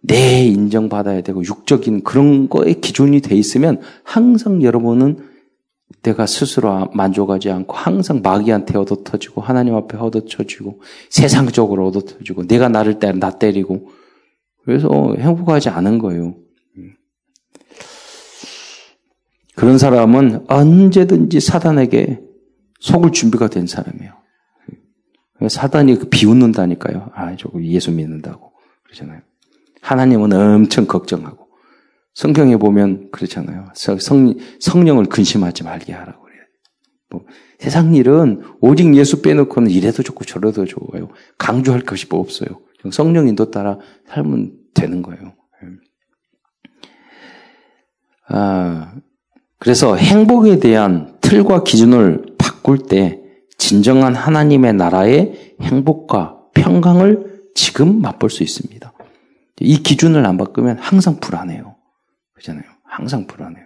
내 0.02 0.46
인정받아야 0.46 1.22
되고 1.22 1.44
육적인 1.44 2.04
그런 2.04 2.50
거에 2.50 2.74
기준이 2.74 3.22
돼 3.22 3.36
있으면 3.36 3.82
항상 4.04 4.62
여러분은 4.62 5.29
내가 6.04 6.26
스스로 6.26 6.90
만족하지 6.94 7.50
않고 7.50 7.76
항상 7.76 8.22
마귀한테 8.22 8.78
얻어터지고 8.78 9.42
하나님 9.42 9.76
앞에 9.76 9.98
얻어터지고 9.98 10.82
세상적으로 11.10 11.88
얻어터지고 11.88 12.48
내가 12.48 12.70
나를 12.70 13.00
때 13.00 13.12
나 13.12 13.32
때리고 13.32 13.90
그래서 14.64 15.16
행복하지 15.18 15.70
않은 15.70 15.98
거예요. 15.98 16.36
그런 19.56 19.78
사람은 19.78 20.46
언제든지 20.48 21.42
사단에게 21.42 22.22
속을 22.80 23.12
준비가 23.12 23.50
된 23.50 23.68
사람이에요. 23.68 24.14
사단이 25.50 25.96
그 25.98 26.10
비웃는다니까요. 26.10 27.12
아, 27.14 27.36
저거 27.36 27.62
예수 27.64 27.92
믿는다고. 27.92 28.54
그러잖아요. 28.84 29.22
하나님은 29.82 30.32
엄청 30.34 30.86
걱정하고 30.86 31.49
성경에 32.20 32.58
보면 32.58 33.12
그렇잖아요. 33.14 33.68
성, 33.74 34.34
성령을 34.60 35.06
근심하지 35.06 35.64
말게 35.64 35.94
하라고 35.94 36.22
그래요. 36.22 36.42
뭐, 37.10 37.26
세상 37.60 37.96
일은 37.96 38.42
오직 38.60 38.94
예수 38.94 39.22
빼놓고는 39.22 39.72
이래도 39.72 40.04
좋고 40.04 40.26
저래도 40.26 40.66
좋아요. 40.66 41.08
강조할 41.38 41.80
것이 41.84 42.08
뭐 42.10 42.20
없어요. 42.20 42.50
성령 42.92 43.30
인도 43.30 43.52
따라 43.52 43.78
살면 44.10 44.52
되는 44.74 45.02
거예요. 45.02 45.32
아, 48.28 48.96
그래서 49.58 49.96
행복에 49.96 50.60
대한 50.60 51.16
틀과 51.22 51.64
기준을 51.64 52.36
바꿀 52.38 52.80
때 52.80 53.22
진정한 53.58 54.14
하나님의 54.14 54.74
나라의 54.74 55.56
행복과 55.62 56.38
평강을 56.54 57.44
지금 57.56 58.02
맛볼 58.02 58.30
수 58.30 58.44
있습니다. 58.44 58.92
이 59.62 59.78
기준을 59.78 60.26
안 60.26 60.36
바꾸면 60.38 60.80
항상 60.80 61.22
불안해요. 61.22 61.79
그잖아요. 62.40 62.64
항상 62.84 63.28
불안해요. 63.28 63.66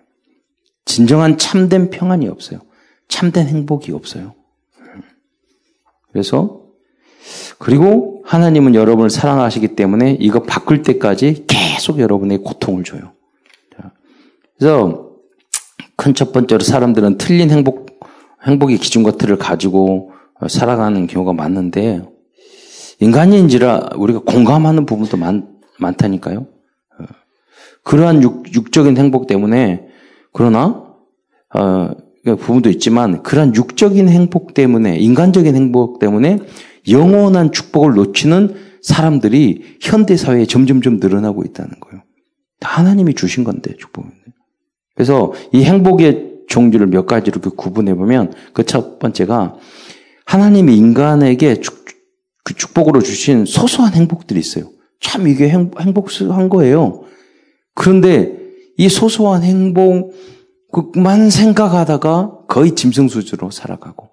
진정한 0.86 1.38
참된 1.38 1.90
평안이 1.90 2.28
없어요. 2.28 2.60
참된 3.08 3.48
행복이 3.48 3.92
없어요. 3.92 4.34
그래서 6.12 6.62
그리고 7.58 8.24
하나님은 8.26 8.76
여러분을 8.76 9.10
사랑하시기 9.10 9.76
때문에 9.76 10.18
이거 10.20 10.44
바꿀 10.44 10.82
때까지 10.84 11.46
계속 11.48 12.00
여러분의 12.00 12.40
고통을 12.40 12.84
줘요. 12.84 13.14
그래서 14.58 15.10
큰 15.96 16.14
첫 16.14 16.34
번째로 16.34 16.64
사람들은 16.64 17.18
틀린 17.18 17.50
행복 17.50 18.02
행복의 18.46 18.78
기준 18.78 19.04
것들을 19.04 19.38
가지고 19.38 20.12
살아가는 20.50 21.08
경우가 21.08 21.34
많은데 21.34 22.02
인간인지라 23.00 23.92
우리가 23.96 24.20
공감하는 24.20 24.86
부분도 24.86 25.18
많, 25.18 25.48
많다니까요. 25.80 26.48
어, 27.84 27.90
그러한 27.90 28.24
육, 28.24 28.72
적인 28.72 28.98
행복 28.98 29.28
때문에 29.28 29.88
그러나 30.32 30.84
어, 31.54 31.92
그러니까 32.24 32.46
부분도 32.46 32.70
있지만 32.70 33.22
그러한 33.24 33.56
육적인 33.56 34.10
행복 34.10 34.54
때문에 34.54 34.98
인간적인 34.98 35.56
행복 35.56 36.00
때문에 36.00 36.40
영원한 36.90 37.52
축복을 37.52 37.94
놓치는 37.94 38.56
사람들이 38.82 39.78
현대 39.82 40.18
사회에 40.18 40.46
점점점 40.46 40.98
늘어나고 40.98 41.44
있다는 41.44 41.72
거예요. 41.80 42.04
하나님이 42.62 43.14
주신 43.14 43.44
건데 43.44 43.76
축복인데. 43.78 44.16
그래서 44.96 45.34
이 45.52 45.64
행복의 45.64 46.32
종류를 46.48 46.88
몇 46.88 47.06
가지로 47.06 47.40
구분해 47.42 47.96
보면 47.96 48.34
그 48.54 48.64
첫 48.64 49.00
번째가 49.00 49.56
하나님이 50.26 50.76
인간에게 50.78 51.60
축, 51.60 51.86
그 52.44 52.54
축복으로 52.54 53.02
주신 53.02 53.46
소소한 53.46 53.94
행복들이 53.94 54.40
있어요. 54.40 54.70
참 55.00 55.28
이게 55.28 55.50
행, 55.50 55.72
행복한 55.80 56.50
거예요. 56.50 57.04
그런데 57.76 58.38
이 58.78 58.90
소소한 58.90 59.44
행복만 59.44 61.30
생각하다가 61.30 62.46
거의 62.48 62.76
짐승수주로 62.76 63.52
살아가고 63.52 64.10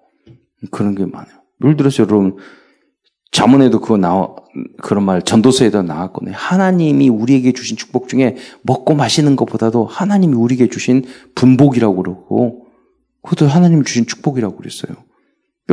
그런 0.71 0.95
게 0.95 1.05
많아요. 1.05 1.41
예를 1.63 1.77
들어서 1.77 2.03
여러분 2.03 2.37
자문에도 3.31 3.79
그거 3.79 3.97
나와 3.97 4.35
그런 4.81 5.05
말 5.05 5.21
전도서에도 5.21 5.83
나왔거든요. 5.83 6.33
하나님이 6.35 7.09
우리에게 7.09 7.53
주신 7.53 7.77
축복 7.77 8.09
중에 8.09 8.35
먹고 8.63 8.93
마시는 8.93 9.35
것보다도 9.35 9.85
하나님이 9.85 10.35
우리에게 10.35 10.67
주신 10.67 11.05
분복이라고 11.35 11.95
그러고 11.95 12.67
그것도 13.21 13.47
하나님이 13.47 13.85
주신 13.85 14.05
축복이라고 14.05 14.57
그랬어요. 14.57 14.95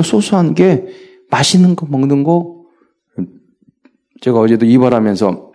소소한 0.02 0.54
게 0.54 0.86
맛있는 1.30 1.74
거 1.74 1.86
먹는 1.86 2.22
거 2.22 2.62
제가 4.20 4.38
어제도 4.38 4.64
이발하면서 4.64 5.47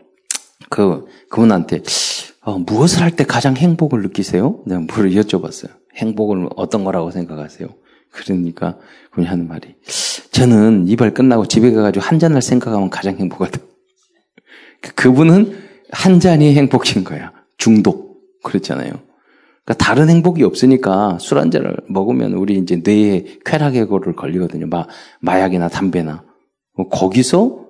그 0.73 1.05
그분한테 1.29 1.83
어, 2.41 2.57
무엇을 2.57 3.03
할 3.03 3.11
때 3.15 3.23
가장 3.23 3.55
행복을 3.55 4.01
느끼세요? 4.01 4.59
내가 4.65 4.81
뭘 4.81 5.11
여쭤봤어요. 5.11 5.69
행복을 5.95 6.49
어떤 6.55 6.83
거라고 6.83 7.11
생각하세요? 7.11 7.69
그러니까 8.09 8.77
그분이 9.11 9.27
하는 9.27 9.47
말이 9.47 9.75
저는 10.31 10.87
이발 10.87 11.13
끝나고 11.13 11.45
집에 11.45 11.71
가가지고 11.71 12.03
한 12.03 12.17
잔을 12.17 12.41
생각하면 12.41 12.89
가장 12.89 13.17
행복하다. 13.17 13.59
그분은 14.95 15.55
한 15.91 16.19
잔이 16.19 16.55
행복인 16.55 17.03
거야. 17.03 17.31
중독 17.57 18.17
그렇잖아요. 18.43 18.93
그러니까 19.63 19.85
다른 19.85 20.09
행복이 20.09 20.43
없으니까 20.43 21.17
술 21.21 21.37
한 21.37 21.51
잔을 21.51 21.77
먹으면 21.87 22.33
우리 22.33 22.57
이제 22.57 22.81
뇌에 22.83 23.37
쾌락해고를 23.45 24.15
걸리거든요. 24.15 24.65
마, 24.67 24.87
마약이나 25.21 25.69
담배나 25.69 26.23
뭐 26.75 26.89
거기서 26.89 27.62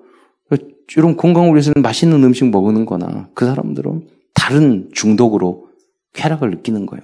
이런 0.95 1.17
건강을 1.17 1.51
위해서는 1.51 1.81
맛있는 1.81 2.23
음식 2.23 2.49
먹는 2.49 2.85
거나 2.85 3.29
그 3.33 3.45
사람들은 3.45 4.07
다른 4.33 4.89
중독으로 4.93 5.67
쾌락을 6.13 6.51
느끼는 6.51 6.85
거예요. 6.85 7.03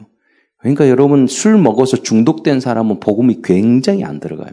그러니까 0.57 0.89
여러분 0.89 1.27
술 1.27 1.57
먹어서 1.57 1.98
중독된 1.98 2.59
사람은 2.59 3.00
복음이 3.00 3.41
굉장히 3.43 4.03
안 4.03 4.19
들어가요. 4.19 4.51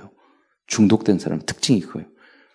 중독된 0.66 1.18
사람 1.18 1.40
특징이 1.44 1.80
그거예요. 1.80 2.08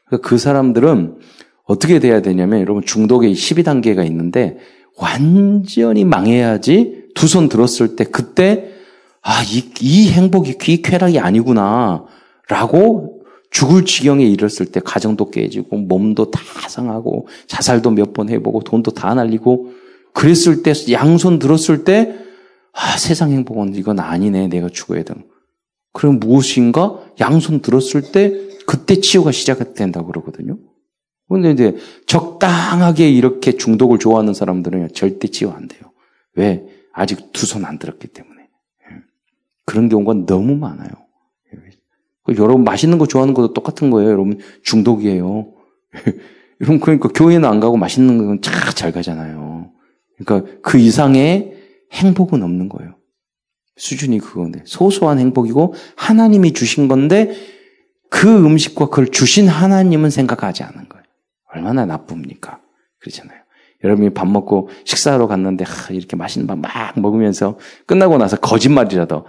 그러니까 0.07 0.27
그 0.27 0.37
사람들은 0.37 1.17
어떻게 1.65 1.99
돼야 1.99 2.21
되냐면 2.21 2.61
여러분 2.61 2.83
중독의 2.83 3.33
12단계가 3.33 4.05
있는데 4.07 4.57
완전히 4.97 6.05
망해야지 6.05 7.01
두 7.15 7.27
손 7.27 7.49
들었을 7.49 7.95
때 7.95 8.03
그때 8.05 8.71
아, 9.21 9.43
이, 9.43 9.71
이 9.81 10.09
행복이 10.11 10.57
이 10.67 10.81
쾌락이 10.81 11.19
아니구나 11.19 12.05
라고 12.49 13.20
죽을 13.51 13.85
지경에 13.85 14.25
이르렀을 14.25 14.65
때 14.65 14.79
가정도 14.83 15.29
깨지고 15.29 15.77
몸도 15.77 16.31
다 16.31 16.41
상하고 16.69 17.27
자살도 17.47 17.91
몇 17.91 18.13
번 18.13 18.29
해보고 18.29 18.61
돈도 18.61 18.91
다 18.91 19.13
날리고 19.13 19.73
그랬을 20.13 20.63
때 20.63 20.73
양손 20.91 21.37
들었을 21.39 21.83
때 21.83 22.15
아, 22.73 22.97
세상 22.97 23.31
행복은 23.31 23.75
이건 23.75 23.99
아니네. 23.99 24.47
내가 24.47 24.69
죽어야 24.69 25.03
돼. 25.03 25.13
그럼 25.93 26.19
무엇인가 26.19 26.99
양손 27.19 27.61
들었을 27.61 28.11
때 28.13 28.33
그때 28.65 28.95
치유가 29.01 29.31
시작된다고 29.31 30.07
그러거든요. 30.07 30.57
근데 31.27 31.51
이제 31.51 31.75
적당하게 32.07 33.09
이렇게 33.09 33.55
중독을 33.57 33.99
좋아하는 33.99 34.33
사람들은 34.33 34.89
절대 34.93 35.27
치유 35.27 35.49
안 35.51 35.67
돼요. 35.67 35.81
왜? 36.35 36.65
아직 36.93 37.31
두 37.33 37.45
손 37.45 37.65
안 37.65 37.79
들었기 37.79 38.07
때문에. 38.07 38.41
예. 38.41 38.95
그런 39.65 39.87
경우가 39.89 40.25
너무 40.25 40.55
많아요. 40.55 40.89
예. 42.31 42.35
여러분 42.37 42.63
맛있는 42.63 42.97
거 42.97 43.05
좋아하는 43.05 43.33
것도 43.33 43.53
똑같은 43.53 43.89
거예요. 43.89 44.09
여러분 44.09 44.39
중독이에요. 44.63 45.53
여러분 46.61 46.79
그러니까 46.79 47.09
교회는 47.09 47.47
안 47.47 47.59
가고 47.59 47.77
맛있는 47.77 48.39
건잘 48.41 48.91
가잖아요. 48.91 49.71
그러니까 50.17 50.51
그 50.61 50.77
이상의 50.77 51.53
행복은 51.91 52.43
없는 52.43 52.69
거예요. 52.69 52.95
수준이 53.77 54.19
그건데 54.19 54.61
소소한 54.65 55.19
행복이고 55.19 55.73
하나님이 55.95 56.53
주신 56.53 56.87
건데 56.87 57.35
그 58.09 58.45
음식과 58.45 58.87
그걸 58.87 59.07
주신 59.07 59.47
하나님은 59.47 60.09
생각하지 60.09 60.63
않은 60.63 60.89
거예요. 60.89 61.03
얼마나 61.53 61.85
나쁩니까? 61.85 62.59
그렇잖아요. 62.99 63.39
여러분이 63.83 64.11
밥 64.11 64.27
먹고 64.27 64.69
식사하러 64.85 65.27
갔는데 65.27 65.65
하, 65.65 65.93
이렇게 65.93 66.15
맛있는 66.15 66.47
밥 66.47 66.57
막 66.57 66.99
먹으면서 66.99 67.57
끝나고 67.87 68.17
나서 68.17 68.37
거짓말이라도 68.37 69.25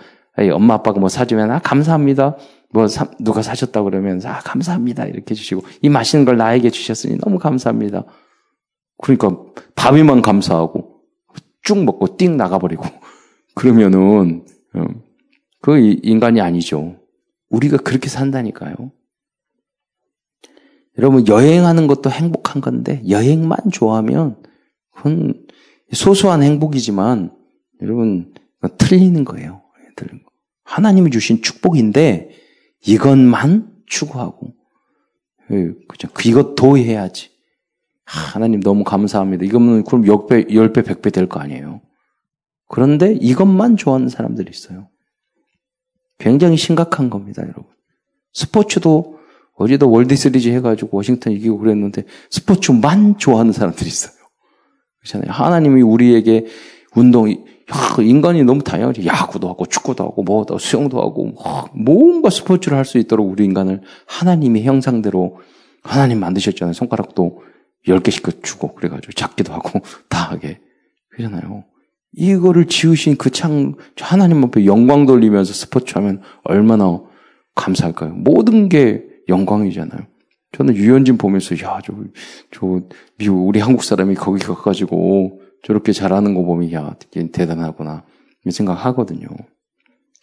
엄마 0.53 0.75
아빠가 0.75 1.01
뭐 1.01 1.09
사주면 1.09 1.51
아 1.51 1.59
감사합니다. 1.59 2.37
뭐 2.73 2.89
사, 2.89 3.11
누가 3.21 3.43
사셨다 3.43 3.83
그러면 3.83 4.21
아 4.25 4.41
감사합니다 4.41 5.05
이렇게 5.05 5.35
주시고 5.35 5.63
이 5.83 5.89
맛있는 5.89 6.25
걸 6.25 6.37
나에게 6.39 6.71
주셨으니 6.71 7.19
너무 7.19 7.39
감사합니다. 7.39 8.05
그러니까 9.03 9.37
밥이만 9.75 10.23
감사하고 10.23 11.03
쭉 11.63 11.85
먹고 11.85 12.17
띵 12.17 12.37
나가버리고 12.37 12.85
그러면은 13.55 14.45
어, 14.75 14.85
그 15.61 15.79
인간이 16.03 16.41
아니죠. 16.41 16.97
우리가 17.51 17.77
그렇게 17.77 18.09
산다니까요. 18.09 18.75
여러분 20.99 21.27
여행하는 21.27 21.87
것도 21.87 22.11
행복한 22.11 22.63
건데 22.63 23.03
여행만 23.09 23.71
좋아하면 23.71 24.37
그건 24.95 25.47
소소한 25.93 26.43
행복이지만 26.43 27.35
여러분 27.83 28.33
틀리는 28.79 29.25
거예요. 29.25 29.63
하나님이 30.65 31.11
주신 31.11 31.43
축복인데 31.43 32.42
이것만 32.85 33.73
추구하고 33.87 34.55
예, 35.51 35.73
그죠? 35.89 36.09
이것 36.25 36.55
도 36.55 36.79
해야지. 36.79 37.31
하나님 38.05 38.61
너무 38.61 38.85
감사합니다. 38.85 39.45
이거면 39.45 39.85
그럼 39.85 40.03
10배, 40.03 40.51
10배, 40.51 40.83
100배 40.83 41.13
될 41.13 41.27
거 41.29 41.41
아니에요. 41.41 41.81
그런데 42.69 43.13
이것만 43.21 43.77
좋아하는 43.77 44.09
사람들이 44.09 44.51
있어요. 44.51 44.89
굉장히 46.19 46.57
심각한 46.57 47.11
겁니다, 47.11 47.43
여러분. 47.43 47.65
스포츠도 48.33 49.19
어제도 49.55 49.91
월드 49.91 50.17
시리즈 50.17 50.49
해가지고 50.49 50.97
워싱턴 50.97 51.33
이기고 51.35 51.59
그랬는데 51.59 52.05
스포츠만 52.31 53.19
좋아하는 53.19 53.53
사람들이 53.53 53.87
있어요. 53.89 54.15
그렇잖아요. 55.01 55.31
하나님이 55.33 55.83
우리에게 55.83 56.47
운동, 56.95 57.31
야, 57.31 57.37
인간이 58.01 58.45
너무 58.45 58.63
다양하지. 58.63 59.07
야구도 59.07 59.49
하고 59.49 59.67
축구도 59.67 60.05
하고 60.05 60.23
뭐도 60.23 60.59
수영도 60.59 61.01
하고 61.01 61.33
뭔가 61.75 62.31
스포츠를 62.31 62.77
할 62.77 62.85
수 62.85 62.99
있도록 62.99 63.31
우리 63.31 63.45
인간을 63.45 63.81
하나님의 64.07 64.65
형상대로 64.65 65.39
하나님 65.83 66.21
만드셨잖아요. 66.21 66.75
손가락도 66.75 67.43
10개씩 67.89 68.43
주고 68.43 68.75
그래가지고 68.75 69.13
작기도 69.13 69.53
하고 69.53 69.81
다 70.09 70.31
하게. 70.31 70.61
그러잖아요. 71.11 71.65
이거를 72.15 72.67
지으신 72.67 73.17
그 73.17 73.31
창, 73.31 73.75
하나님 73.99 74.45
앞에 74.45 74.67
영광 74.67 75.07
돌리면서 75.07 75.55
스포츠 75.55 75.95
하면 75.97 76.21
얼마나 76.45 77.01
감사할까요? 77.55 78.13
모든 78.15 78.69
게 78.69 79.03
영광이잖아요. 79.29 80.01
저는 80.53 80.77
유현진 80.77 81.17
보면서, 81.17 81.55
야, 81.65 81.81
저, 81.83 81.95
저, 82.51 82.81
미국, 83.17 83.47
우리 83.47 83.61
한국 83.61 83.83
사람이 83.83 84.15
거기 84.15 84.45
가가지고 84.45 85.41
저렇게 85.63 85.93
잘하는 85.93 86.35
거 86.35 86.43
보면, 86.43 86.73
야, 86.73 86.95
대단하구나. 87.33 88.05
생각하거든요. 88.51 89.29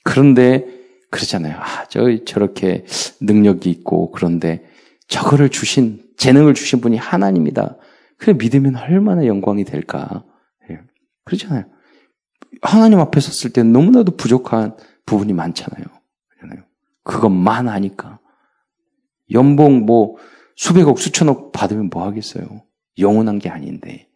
그런데, 0.04 0.66
그렇잖아요. 1.10 1.58
아, 1.58 1.86
저, 1.88 2.24
저렇게 2.26 2.86
능력이 3.22 3.70
있고, 3.72 4.12
그런데 4.12 4.66
저거를 5.08 5.50
주신, 5.50 6.04
재능을 6.18 6.54
주신 6.54 6.82
분이 6.82 6.98
하나님이다. 6.98 7.78
그래, 8.18 8.34
믿으면 8.34 8.76
얼마나 8.76 9.26
영광이 9.26 9.64
될까. 9.64 10.24
예. 10.70 10.80
그렇잖아요. 11.24 11.64
하나님 12.62 13.00
앞에 13.00 13.20
섰을 13.20 13.54
때 13.54 13.64
너무나도 13.64 14.18
부족한 14.18 14.76
부분이 15.06 15.34
많잖아요. 15.34 15.86
그렇잖아요. 16.28 16.66
그것만 17.04 17.70
하니까. 17.70 18.20
연봉 19.32 19.86
뭐 19.86 20.18
수백억, 20.56 21.00
수천억 21.00 21.52
받으면 21.52 21.90
뭐 21.92 22.06
하겠어요. 22.06 22.64
영원한 22.98 23.40
게 23.40 23.50
아닌데. 23.50 24.09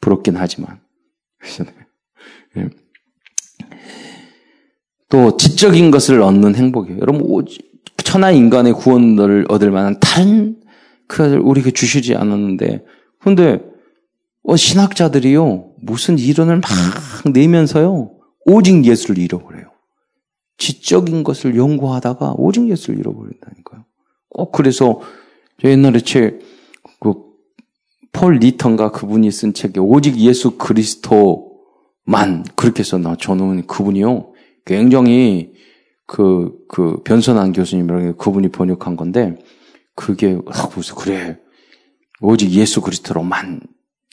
부럽긴 0.00 0.36
하지만. 0.36 0.80
예. 2.56 2.68
또 5.08 5.36
지적인 5.36 5.90
것을 5.90 6.20
얻는 6.22 6.54
행복이에요. 6.54 7.00
여러분 7.00 7.44
천하 8.04 8.30
인간의 8.30 8.74
구원을 8.74 9.46
얻을 9.48 9.70
만한 9.70 9.98
다른 10.00 10.60
그 11.06 11.36
우리가 11.36 11.70
주시지 11.70 12.14
않았는데 12.14 12.84
근데 13.20 13.60
어, 14.42 14.56
신학자들이요 14.56 15.72
무슨 15.80 16.18
이론을 16.18 16.60
막 16.60 16.70
내면서요 17.32 18.12
오직 18.44 18.84
예수를 18.84 19.18
잃어버려요. 19.18 19.66
지적인 20.58 21.22
것을 21.22 21.56
연구하다가 21.56 22.34
오직 22.36 22.68
예수를 22.68 22.98
잃어버린다니까요. 22.98 23.84
꼭 24.30 24.52
그래서 24.52 25.00
저 25.60 25.68
옛날에 25.68 26.00
책 26.00 26.40
폴 28.12 28.38
리턴가 28.38 28.90
그분이 28.90 29.30
쓴 29.30 29.52
책에 29.52 29.80
오직 29.80 30.16
예수 30.18 30.52
그리스도만 30.58 32.44
그렇게 32.56 32.82
썼나 32.82 33.16
저는 33.16 33.66
그분이요 33.66 34.32
굉장히 34.64 35.52
그, 36.08 36.52
그, 36.68 37.02
변선한 37.04 37.52
교수님이라고 37.52 38.16
그분이 38.16 38.48
번역한 38.48 38.96
건데, 38.96 39.38
그게, 39.94 40.38
아, 40.50 40.68
무슨, 40.74 40.94
그래. 40.96 41.38
오직 42.22 42.50
예수 42.52 42.80
그리스도로만. 42.80 43.60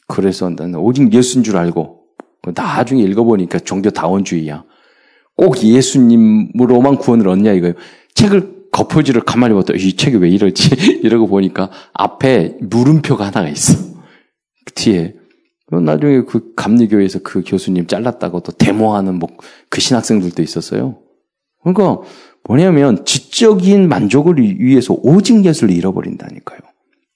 그래서 0.07 0.49
나는 0.49 0.75
오직 0.75 1.11
예수인 1.13 1.45
줄 1.45 1.55
알고, 1.55 2.01
나중에 2.53 3.01
읽어보니까 3.01 3.59
종교다원주의야. 3.59 4.65
꼭 5.37 5.63
예수님으로만 5.63 6.97
구원을 6.97 7.29
얻냐 7.29 7.53
이거예요. 7.53 7.75
책을 8.13 8.54
겉표지를 8.75 9.21
가만히 9.21 9.53
봤더 9.53 9.73
이 9.75 9.93
책이 9.93 10.17
왜 10.17 10.29
이러지? 10.29 10.75
이러고 11.03 11.27
보니까 11.27 11.71
앞에 11.93 12.57
물음표가 12.59 13.27
하나가 13.27 13.47
있어. 13.47 13.77
그 14.65 14.73
뒤에. 14.73 15.15
나중에 15.71 16.21
그 16.21 16.53
감리교에서 16.55 17.19
그 17.23 17.41
교수님 17.43 17.87
잘랐다고 17.87 18.41
또 18.41 18.51
데모하는 18.51 19.15
뭐 19.15 19.29
그 19.75 19.81
신학생들도 19.81 20.41
있었어요. 20.41 20.99
그러니까 21.61 22.01
뭐냐면 22.45 23.03
지적인 23.03 23.89
만족을 23.89 24.37
위해서 24.39 24.95
오직 25.01 25.43
예수를 25.43 25.75
잃어버린다니까요. 25.75 26.59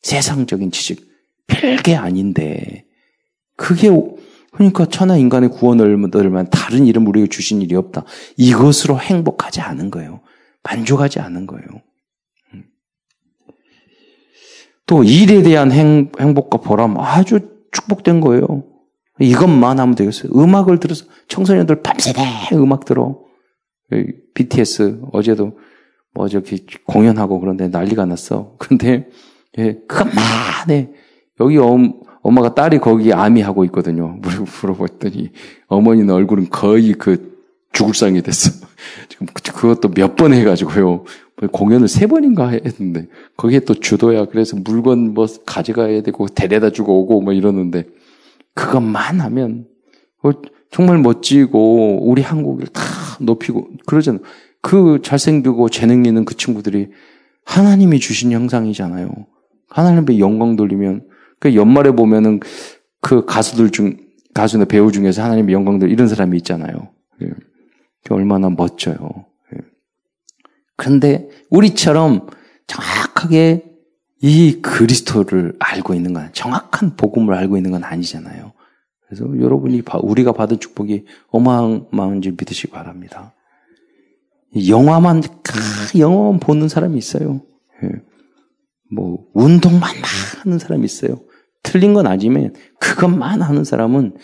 세상적인 0.02 0.72
지식 0.72 1.08
별게 1.48 1.95
아닌데 1.95 2.86
그게 3.56 3.89
그러니까 4.52 4.86
천하 4.88 5.15
인간의 5.15 5.52
구원을 5.52 6.04
얻을만 6.04 6.50
다른 6.50 6.86
이름 6.86 7.08
우리에게 7.08 7.30
주신 7.30 7.62
일이 7.62 7.76
없다. 7.76 8.04
이것으로 8.36 9.00
행복하지 9.00 9.62
않은 9.62 9.89
거예요. 9.89 10.19
만족하지 10.63 11.19
않은 11.19 11.48
거예요. 11.48 11.65
음. 12.54 12.63
또 14.86 15.04
일에 15.04 15.41
대한 15.41 15.72
행, 15.72 16.12
행복과 16.19 16.60
보람 16.60 16.98
아주 17.00 17.39
축복된 17.72 18.22
거예요. 18.22 18.63
이것만 19.19 19.80
하면 19.80 19.95
되겠어요. 19.95 20.32
음악을 20.34 20.80
들어서 20.80 21.06
청소년들 21.28 21.82
밤새대 21.82 22.22
음악 22.54 22.86
들어. 22.86 23.19
BTS 24.34 25.02
어제도 25.12 25.58
뭐 26.13 26.28
저기 26.28 26.65
공연하고 26.86 27.39
그런데 27.39 27.67
난리가 27.67 28.06
났어. 28.06 28.56
근데 28.60 29.10
예, 29.58 29.80
그것만 29.88 30.69
해. 30.69 30.89
여기 31.39 31.58
엄, 31.58 32.02
엄마가 32.22 32.54
딸이 32.54 32.80
거기 32.80 33.13
아미 33.13 33.41
하고 33.41 33.65
있거든요. 33.65 34.19
물어봤더니 34.62 35.32
어머니는 35.67 36.13
얼굴은 36.13 36.50
거의 36.50 36.93
그 36.93 37.38
죽을 37.72 37.93
상이 37.93 38.22
됐어. 38.22 38.59
지금 39.08 39.28
그것도 39.28 39.89
몇 39.89 40.15
번 40.15 40.34
해가지고요. 40.34 41.06
공연을 41.52 41.88
세 41.88 42.08
번인가 42.08 42.50
했는데 42.50 43.08
거기에 43.38 43.62
또 43.62 43.74
주도야. 43.74 44.26
그래서 44.26 44.58
물건 44.58 45.13
뭐 45.13 45.26
가져가야 45.46 46.02
되고 46.02 46.28
데려다 46.28 46.70
주고 46.72 47.02
오고 47.02 47.22
뭐 47.22 47.34
이러는데 47.34 47.86
그것만 48.56 49.22
하면 49.22 49.65
어, 50.24 50.32
정말 50.72 50.98
멋지고 50.98 52.08
우리 52.10 52.22
한국을 52.22 52.68
다 52.68 52.82
높이고 53.22 53.70
그러잖아요. 53.86 54.22
그 54.62 55.00
잘생기고 55.02 55.70
재능 55.70 56.06
있는 56.06 56.26
그 56.26 56.36
친구들이 56.36 56.89
하나님이 57.46 58.00
주신 58.00 58.32
형상이잖아요. 58.32 59.10
하나님의 59.70 60.20
영광 60.20 60.56
돌리면 60.58 61.08
그 61.39 61.56
연말에 61.56 61.92
보면은 61.92 62.42
그 63.02 63.26
가수들 63.26 63.70
중 63.70 63.98
가수나 64.34 64.65
배우 64.65 64.92
중에서 64.92 65.24
하나님의 65.24 65.54
영광들 65.54 65.89
이런 65.89 66.08
사람이 66.08 66.36
있잖아요. 66.38 66.89
예. 68.10 68.14
얼마나 68.14 68.50
멋져요. 68.50 68.98
예. 69.54 69.60
그런데 70.76 71.30
우리처럼 71.50 72.28
정확하게 72.68 73.66
이 74.22 74.62
그리스도를 74.62 75.56
알고 75.60 75.94
있는 75.94 76.14
건 76.14 76.30
정확한 76.34 76.96
복음을 76.96 77.34
알고 77.34 77.58
있는 77.58 77.72
건 77.72 77.84
아니잖아요. 77.84 78.54
그래서 79.08 79.26
여러분이 79.26 79.82
우리가 80.04 80.34
받은 80.34 80.60
축복이 80.60 81.06
어마어마한 81.30 82.22
줄 82.22 82.34
믿으시기 82.34 82.72
바랍니다. 82.72 83.34
영화만 84.68 85.22
영화만 85.98 86.40
보는 86.40 86.68
사람이 86.68 86.98
있어요. 86.98 87.42
예. 87.84 87.90
뭐 88.92 89.26
운동만 89.34 89.90
하는 90.44 90.60
사람이 90.60 90.86
있어요. 90.86 91.22
틀린 91.64 91.94
건 91.94 92.08
아니면 92.08 92.54
그것만 92.80 93.42
하는 93.42 93.64
사람은 93.64 94.18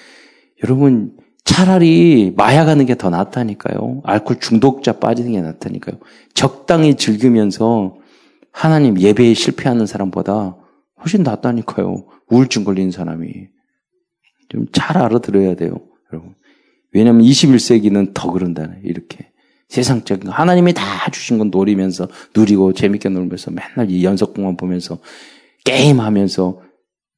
여러분 0.64 1.16
차라리 1.46 2.34
마약하는 2.36 2.86
게 2.86 2.96
더 2.96 3.10
낫다니까요. 3.10 4.02
알코올 4.04 4.40
중독자 4.40 5.00
빠지는 5.00 5.32
게 5.32 5.42
낫다니까요. 5.42 5.98
적당히 6.34 6.96
즐기면서 6.96 7.96
하나님 8.52 9.00
예배에 9.00 9.34
실패하는 9.34 9.86
사람보다 9.86 10.58
훨씬 11.00 11.24
낫다니까요. 11.24 12.06
우울증 12.30 12.64
걸리는 12.64 12.92
사람이. 12.92 13.48
좀 14.50 14.68
잘 14.72 14.98
알아들어야 14.98 15.56
돼요. 15.56 15.76
여러분. 16.12 16.36
왜냐하면 16.94 17.24
21세기는 17.26 18.14
더 18.14 18.32
그런다네. 18.32 18.82
이렇게. 18.84 19.32
세상적인 19.70 20.30
하나님이 20.30 20.74
다 20.74 20.84
주신 21.12 21.38
건 21.38 21.50
노리면서 21.50 22.08
누리고 22.36 22.74
재밌게 22.74 23.10
놀면서 23.10 23.52
맨날 23.52 23.90
이 23.90 24.04
연속공만 24.04 24.58
보면서 24.58 25.00
게임하면서 25.64 26.62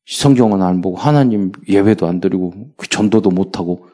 성경은 0.06 0.62
안 0.62 0.82
보고 0.82 0.96
하나님 0.98 1.52
예배도 1.68 2.08
안 2.08 2.22
드리고 2.22 2.72
그 2.78 2.88
전도도 2.88 3.30
못 3.32 3.60
하고 3.60 3.88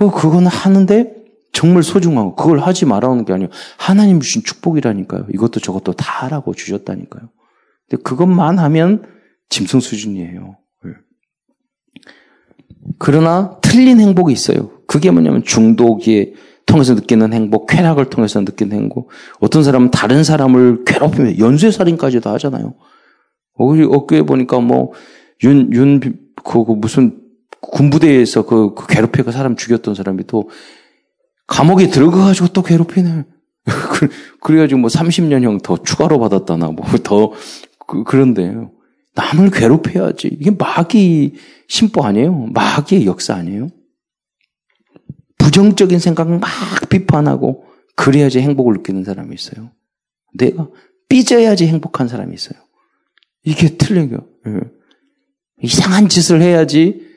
그 0.00 0.10
그거는 0.10 0.46
하는데 0.46 1.14
정말 1.52 1.82
소중한 1.82 2.30
거 2.30 2.34
그걸 2.34 2.60
하지 2.60 2.86
말라는 2.86 3.26
게 3.26 3.34
아니에요. 3.34 3.50
하나님 3.76 4.20
주신 4.20 4.42
축복이라니까요. 4.42 5.26
이것도 5.34 5.60
저것도 5.60 5.92
다 5.92 6.24
하라고 6.24 6.54
주셨다니까요. 6.54 7.28
근데 7.88 8.02
그것만 8.02 8.58
하면 8.58 9.04
짐승 9.50 9.80
수준이에요. 9.80 10.56
예. 10.86 10.90
그러나 12.98 13.58
틀린 13.60 14.00
행복이 14.00 14.32
있어요. 14.32 14.70
그게 14.86 15.10
뭐냐면 15.10 15.44
중독이 15.44 16.34
통해서 16.64 16.94
느끼는 16.94 17.34
행복, 17.34 17.66
쾌락을 17.66 18.08
통해서 18.08 18.40
느끼는 18.40 18.76
행복. 18.76 19.10
어떤 19.40 19.62
사람은 19.62 19.90
다른 19.90 20.24
사람을 20.24 20.84
괴롭히면 20.86 21.38
연쇄 21.38 21.70
살인까지도 21.70 22.30
하잖아요. 22.30 22.74
어깨에 23.54 24.22
보니까 24.22 24.60
뭐 24.60 24.92
윤, 25.44 25.72
윤, 25.74 26.00
그, 26.00 26.64
그 26.64 26.72
무슨 26.72 27.20
군부대에서 27.62 28.46
그, 28.46 28.74
그 28.74 28.86
괴롭히고 28.86 29.32
사람 29.32 29.56
죽였던 29.56 29.94
사람이 29.94 30.24
또 30.26 30.50
감옥에 31.46 31.88
들어가가지고 31.88 32.48
또 32.48 32.62
괴롭히네. 32.62 33.24
그래가지고 34.40 34.80
뭐 34.80 34.88
30년형 34.88 35.62
더 35.62 35.76
추가로 35.82 36.18
받았다나 36.18 36.68
뭐더 36.68 37.32
그, 37.86 38.04
그런데요. 38.04 38.72
남을 39.14 39.50
괴롭혀야지. 39.50 40.28
이게 40.28 40.50
마귀 40.50 41.34
심보 41.68 42.02
아니에요? 42.02 42.46
마귀의 42.52 43.06
역사 43.06 43.34
아니에요? 43.34 43.68
부정적인 45.38 45.98
생각 45.98 46.28
막 46.28 46.48
비판하고 46.88 47.64
그래야지 47.96 48.40
행복을 48.40 48.74
느끼는 48.78 49.04
사람이 49.04 49.34
있어요. 49.34 49.72
내가 50.34 50.68
삐져야지 51.08 51.66
행복한 51.66 52.08
사람이 52.08 52.32
있어요. 52.34 52.58
이게 53.42 53.76
틀린 53.76 54.10
거예요. 54.10 54.26
예. 54.46 54.60
이상한 55.62 56.08
짓을 56.08 56.40
해야지 56.40 57.09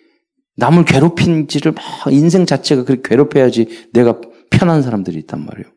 남을 0.56 0.86
괴롭힌지를 0.86 1.74
막 1.74 1.84
인생 2.12 2.46
자체가 2.46 2.84
그렇게 2.84 3.10
괴롭혀야지 3.10 3.89
내가 3.94 4.20
편한 4.50 4.82
사람들이 4.82 5.18
있단 5.20 5.44
말이에요. 5.46 5.68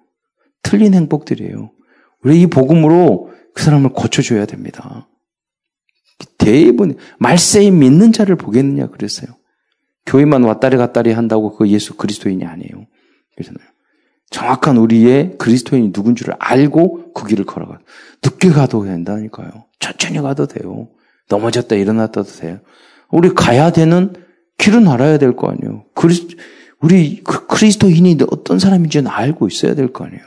틀린 0.63 0.95
행복들이에요. 0.95 1.71
우리 2.23 2.43
이 2.43 2.47
복음으로 2.47 3.31
그 3.55 3.63
사람을 3.63 3.91
고쳐줘야 3.91 4.47
됩니다. 4.47 5.09
대부분 6.39 6.97
말세에 7.19 7.71
믿는 7.71 8.13
자를 8.13 8.37
보겠느냐 8.37 8.89
그랬어요. 8.89 9.37
교회만 10.07 10.45
왔다리 10.45 10.77
갔다리 10.77 11.13
한다고 11.13 11.57
그 11.57 11.69
예수 11.69 11.97
그리스도인이 11.97 12.45
아니에요. 12.45 12.87
그렇잖아요. 13.35 13.69
정확한 14.31 14.77
우리의 14.77 15.37
그리스도인이 15.39 15.93
누군 15.93 16.15
줄을 16.15 16.35
알고 16.39 17.13
그 17.13 17.27
길을 17.27 17.45
걸어가. 17.45 17.79
늦게 18.25 18.51
가도 18.51 18.85
된다니까요. 18.85 19.67
천천히 19.79 20.21
가도 20.21 20.47
돼요. 20.47 20.89
넘어졌다 21.29 21.75
일어났다도 21.75 22.29
돼요. 22.29 22.61
우리 23.11 23.31
가야 23.31 23.71
되는 23.71 24.13
길은 24.59 24.89
알아야 24.89 25.19
될 25.19 25.35
거 25.37 25.49
아니에요. 25.49 25.85
그리스, 25.95 26.27
우리 26.81 27.23
그 27.23 27.47
그리스도인이 27.47 28.17
어떤 28.31 28.59
사람인지는 28.59 29.11
알고 29.11 29.47
있어야 29.49 29.75
될 29.75 29.93
거 29.93 30.05
아니에요. 30.05 30.23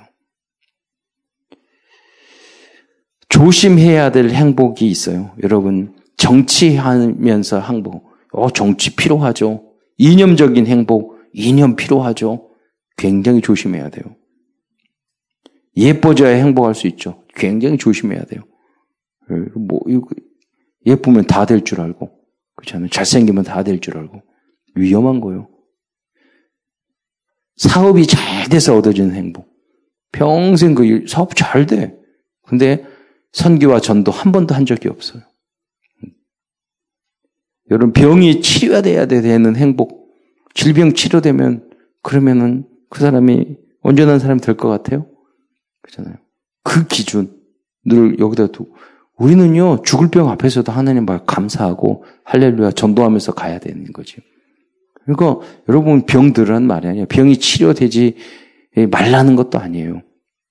조심해야 3.30 4.12
될 4.12 4.30
행복이 4.32 4.88
있어요. 4.88 5.36
여러분, 5.44 5.96
정치하면서 6.18 7.62
행복. 7.62 8.10
어, 8.32 8.50
정치 8.52 8.96
필요하죠. 8.96 9.63
이념적인 9.98 10.65
행복, 10.68 11.15
이념 11.34 11.76
필요하죠. 11.76 12.50
굉장히 12.98 13.42
조심해야 13.42 13.89
돼요. 13.89 14.15
예뻐져야 15.78 16.36
행복할 16.36 16.76
수 16.76 16.88
있죠. 16.88 17.24
굉장히 17.36 17.78
조심해야 17.78 18.24
돼요. 18.26 18.42
예, 19.32 19.36
뭐, 19.56 19.80
예쁘면 20.86 21.26
다 21.28 21.46
될 21.46 21.63
줄 21.63 21.82
알고, 21.82 22.10
그렇잖아요. 22.60 22.89
잘생기면 22.89 23.43
다 23.45 23.63
될 23.63 23.80
줄 23.80 23.98
알고. 23.98 24.22
위험한 24.76 25.22
거예요. 25.22 25.50
사업이 27.56 28.08
잘 28.08 28.48
돼서 28.50 28.78
얻어지는 28.78 29.13
행복. 29.13 29.48
평생 30.12 30.76
그 30.76 31.06
사업 31.08 31.36
잘 31.36 31.65
돼. 31.65 31.98
근데 32.43 32.86
선교와 33.34 33.80
전도 33.80 34.12
한 34.12 34.32
번도 34.32 34.56
한 34.56 34.65
적이 34.65 34.89
없어요. 34.89 35.22
여러분 37.72 37.93
병이 37.93 38.41
치료돼야 38.41 39.06
되는 39.06 39.56
행복, 39.56 40.10
질병 40.56 40.93
치료되면 40.93 41.69
그러면은 42.02 42.67
그 42.89 43.00
사람이 43.02 43.58
온전한 43.82 44.17
사람이 44.19 44.41
될 44.41 44.58
것 44.58 44.69
같아요? 44.69 45.08
그렇잖아요. 45.84 46.15
그 46.63 46.88
기준을 46.88 48.17
여기다 48.19 48.48
두고 48.48 48.76
우리는요 49.19 49.84
죽을 49.84 50.10
병 50.10 50.29
앞에서도 50.29 50.71
하나님 50.71 51.05
말 51.05 51.19
감사하고 51.25 52.03
할렐루야 52.23 52.71
전도하면서 52.71 53.34
가야 53.34 53.60
되는 53.60 53.91
거죠. 53.93 54.21
그러니까 55.03 55.45
여러분 55.67 56.05
병들은 56.05 56.65
말이 56.65 56.88
아니에요. 56.88 57.05
병이 57.08 57.38
치료되지 57.38 58.15
말라는 58.91 59.36
것도 59.36 59.60
아니에요. 59.60 60.01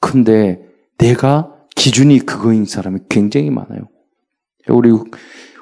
근데 0.01 0.61
내가 0.99 1.55
기준이 1.75 2.21
그거인 2.21 2.65
사람이 2.65 3.01
굉장히 3.09 3.51
많아요. 3.51 3.89
우리 4.69 4.91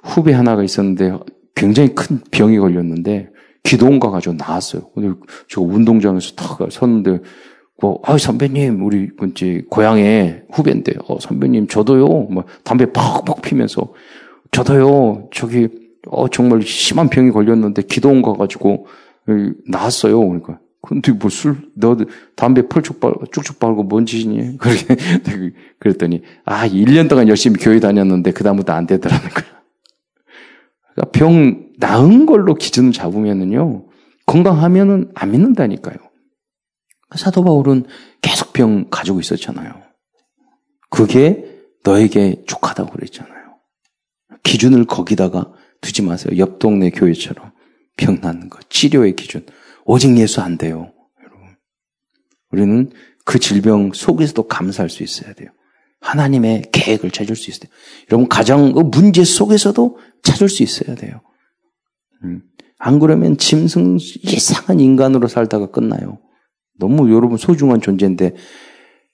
후배 0.02 0.32
하나가 0.32 0.64
있었는데 0.64 1.18
굉장히 1.54 1.94
큰 1.94 2.20
병이 2.30 2.58
걸렸는데 2.58 3.30
기도원 3.62 4.00
가가지고 4.00 4.36
나왔어요. 4.36 4.90
근데 4.94 5.14
저 5.48 5.60
운동장에서 5.60 6.34
탁 6.34 6.58
섰는데 6.70 7.20
뭐, 7.80 8.00
아, 8.04 8.16
선배님, 8.16 8.84
우리, 8.84 9.10
이제, 9.28 9.62
고향에 9.68 10.42
후배인데, 10.50 10.94
어, 11.08 11.18
선배님, 11.20 11.68
저도요, 11.68 12.06
뭐, 12.06 12.44
담배 12.64 12.90
팍팍 12.90 13.42
피면서, 13.42 13.92
저도요, 14.50 15.28
저기, 15.32 15.68
어, 16.08 16.28
정말 16.28 16.62
심한 16.62 17.10
병이 17.10 17.32
걸렸는데, 17.32 17.82
기도원 17.82 18.22
가가지고, 18.22 18.86
나왔어요. 19.68 20.18
그러니까. 20.20 20.60
근데 20.80 21.10
뭐 21.10 21.28
술, 21.28 21.56
너 21.74 21.96
담배 22.36 22.68
펄쭉 22.68 23.00
빨, 23.00 23.12
쭉쭉 23.32 23.58
빨고 23.58 23.82
뭔 23.82 24.06
짓이니? 24.06 24.56
그렇게, 24.58 24.96
그랬더니, 25.80 26.22
아, 26.44 26.66
1년 26.68 27.08
동안 27.08 27.28
열심히 27.28 27.58
교회 27.58 27.80
다녔는데, 27.80 28.30
그다음부터 28.30 28.72
안 28.72 28.86
되더라는 28.86 29.28
거야. 29.28 29.44
그러니까 30.94 31.10
병, 31.12 31.66
나은 31.78 32.24
걸로 32.24 32.54
기준을 32.54 32.92
잡으면은요, 32.92 33.84
건강하면은 34.24 35.10
안 35.14 35.30
믿는다니까요. 35.32 36.05
사도 37.14 37.44
바울은 37.44 37.86
계속 38.20 38.52
병 38.52 38.88
가지고 38.90 39.20
있었잖아요. 39.20 39.82
그게 40.90 41.44
너에게 41.84 42.42
족하다고 42.46 42.90
그랬잖아요. 42.90 43.36
기준을 44.42 44.86
거기다가 44.86 45.52
두지 45.80 46.02
마세요. 46.02 46.36
옆 46.38 46.58
동네 46.58 46.90
교회처럼 46.90 47.52
병 47.96 48.20
낫는 48.20 48.50
거, 48.50 48.58
치료의 48.68 49.14
기준. 49.16 49.46
오직 49.84 50.16
예수 50.18 50.40
안 50.40 50.58
돼요. 50.58 50.92
여러분. 51.22 51.56
우리는 52.50 52.90
그 53.24 53.38
질병 53.38 53.92
속에서도 53.92 54.46
감사할 54.46 54.90
수 54.90 55.02
있어야 55.02 55.32
돼요. 55.34 55.50
하나님의 56.00 56.70
계획을 56.72 57.10
찾을 57.10 57.36
수 57.36 57.50
있어요. 57.50 57.70
여러분, 58.10 58.28
가정 58.28 58.72
그 58.72 58.80
문제 58.80 59.24
속에서도 59.24 59.98
찾을 60.22 60.48
수 60.48 60.62
있어야 60.62 60.94
돼요. 60.96 61.20
음. 62.24 62.42
안 62.78 62.98
그러면 62.98 63.38
짐승 63.38 63.96
이상한 63.96 64.80
인간으로 64.80 65.28
살다가 65.28 65.70
끝나요. 65.70 66.18
너무 66.78 67.12
여러분 67.14 67.36
소중한 67.38 67.80
존재인데 67.80 68.34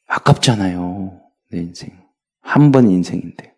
아깝잖아요. 0.09 1.20
내 1.51 1.59
인생. 1.59 1.90
한 2.40 2.72
번 2.72 2.90
인생인데. 2.90 3.53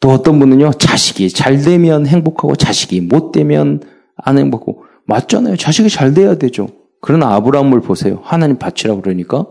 또 0.00 0.10
어떤 0.10 0.38
분은요, 0.38 0.72
자식이 0.74 1.30
잘 1.30 1.62
되면 1.62 2.06
행복하고 2.06 2.56
자식이 2.56 3.00
못 3.00 3.32
되면 3.32 3.80
안 4.16 4.38
행복하고. 4.38 4.84
맞잖아요. 5.06 5.56
자식이 5.56 5.88
잘 5.88 6.14
돼야 6.14 6.36
되죠. 6.36 6.68
그러나 7.00 7.34
아브라함을 7.34 7.80
보세요. 7.80 8.20
하나님 8.22 8.58
바치라고 8.58 9.02
그러니까 9.02 9.46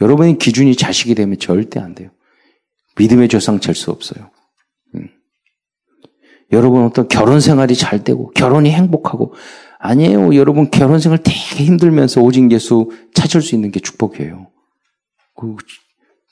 여러분의 0.00 0.38
기준이 0.38 0.74
자식이 0.76 1.14
되면 1.14 1.38
절대 1.38 1.80
안 1.80 1.94
돼요. 1.94 2.10
믿음의 2.98 3.28
조상 3.28 3.60
될 3.60 3.74
수 3.74 3.90
없어요. 3.90 4.30
음. 4.94 5.08
여러분 6.52 6.84
어떤 6.84 7.08
결혼 7.08 7.40
생활이 7.40 7.74
잘 7.74 8.02
되고 8.02 8.30
결혼이 8.30 8.70
행복하고 8.70 9.34
아니에요. 9.78 10.34
여러분 10.34 10.70
결혼 10.70 10.98
생활 10.98 11.18
되게 11.22 11.64
힘들면서 11.64 12.20
오직 12.20 12.50
예수 12.50 12.90
찾을 13.14 13.42
수 13.42 13.54
있는 13.54 13.70
게 13.70 13.80
축복이에요. 13.80 14.48
그, 15.34 15.56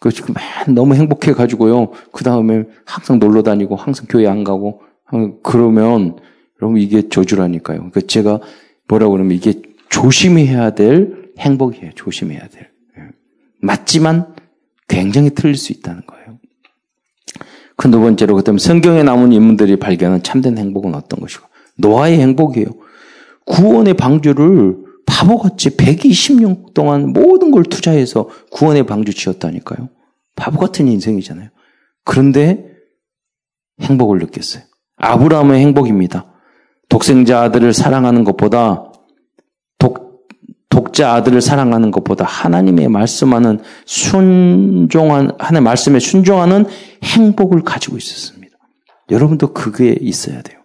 그 0.01 0.11
지금 0.11 0.35
너무 0.75 0.95
행복해 0.95 1.33
가지고요. 1.33 1.91
그 2.13 2.25
다음에 2.25 2.65
항상 2.85 3.19
놀러 3.19 3.43
다니고 3.43 3.77
항상 3.77 4.07
교회 4.09 4.27
안 4.27 4.45
가고 4.45 4.83
그러면 5.43 6.19
여러분 6.61 6.81
이게 6.81 7.09
저주라니까요. 7.09 7.79
그러니까 7.79 8.01
제가 8.03 8.41
뭐라고 8.89 9.13
그러면 9.13 9.37
이게 9.37 9.61
조심해야 9.91 10.71
될 10.71 11.33
행복이에요. 11.39 11.93
조심해야 11.95 12.49
될. 12.49 12.71
예. 12.99 13.03
맞지만 13.61 14.35
굉장히 14.89 15.31
틀릴 15.31 15.57
수 15.57 15.73
있다는 15.73 16.03
거예요. 16.07 16.39
그 17.77 17.91
두 17.91 18.01
번째로 18.01 18.35
그 18.37 18.43
다음에 18.43 18.59
성경에 18.59 19.03
나온 19.03 19.33
인물들이 19.33 19.77
발견한 19.77 20.23
참된 20.23 20.59
행복은 20.59 20.95
어떤 20.95 21.21
것이고 21.21 21.47
노아의 21.77 22.21
행복이에요. 22.21 22.69
구원의 23.47 23.95
방주를 23.95 24.77
바보같이 25.07 25.71
120년 25.77 26.73
동안 26.75 27.13
모든 27.13 27.51
걸 27.51 27.63
투자해서 27.63 28.29
구원의 28.51 28.87
방주 28.87 29.15
지었다니까요. 29.15 29.89
바보 30.37 30.59
같은 30.59 30.89
인생이잖아요. 30.89 31.51
그런데 32.05 32.65
행복을 33.81 34.19
느꼈어요. 34.19 34.65
아브라함의 34.97 35.61
행복입니다. 35.61 36.27
독생자 36.89 37.43
아들을 37.43 37.73
사랑하는 37.73 38.25
것보다 38.25 38.93
독, 39.79 40.29
독자 40.69 41.15
아들을 41.15 41.41
사랑하는 41.41 41.91
것보다 41.91 42.25
하나님의 42.25 42.89
말씀하는 42.89 43.61
순종한 43.85 45.33
하나님의 45.39 45.63
말씀에 45.63 45.99
순종하는 45.99 46.67
행복을 47.03 47.63
가지고 47.63 47.97
있었습니다. 47.97 48.57
여러분도 49.11 49.53
그게 49.53 49.97
있어야 50.01 50.43
돼요. 50.43 50.61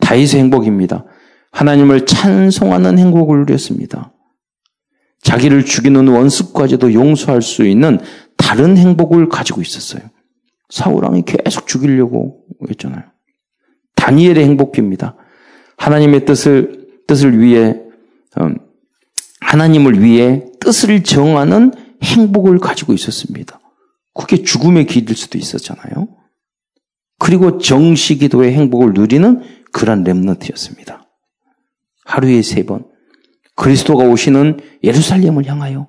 다윗의 0.00 0.40
행복입니다. 0.40 1.04
하나님을 1.52 2.06
찬송하는 2.06 2.98
행복을 2.98 3.40
누렸습니다. 3.40 4.12
자기를 5.22 5.64
죽이는 5.64 6.08
원수까지도 6.08 6.94
용서할 6.94 7.42
수 7.42 7.66
있는 7.66 7.98
다른 8.36 8.76
행복을 8.76 9.28
가지고 9.28 9.60
있었어요. 9.60 10.02
사우랑이 10.70 11.22
계속 11.26 11.66
죽이려고 11.66 12.44
했잖아요. 12.68 13.02
다니엘의 13.96 14.44
행복입니다. 14.44 15.16
하나님의 15.76 16.24
뜻을 16.24 16.88
뜻을 17.06 17.40
위해 17.40 17.76
음, 18.40 18.56
하나님을 19.40 20.02
위해 20.02 20.44
뜻을 20.60 21.02
정하는 21.02 21.72
행복을 22.02 22.58
가지고 22.58 22.92
있었습니다. 22.92 23.58
그게 24.14 24.42
죽음의 24.42 24.86
길일 24.86 25.16
수도 25.16 25.38
있었잖아요. 25.38 26.08
그리고 27.18 27.58
정시 27.58 28.16
기도의 28.16 28.52
행복을 28.52 28.92
누리는 28.94 29.42
그런 29.72 30.04
렘넌트였습니다. 30.04 31.09
하루에 32.04 32.42
세 32.42 32.64
번. 32.64 32.86
그리스도가 33.56 34.04
오시는 34.04 34.60
예루살렘을 34.82 35.46
향하여. 35.46 35.88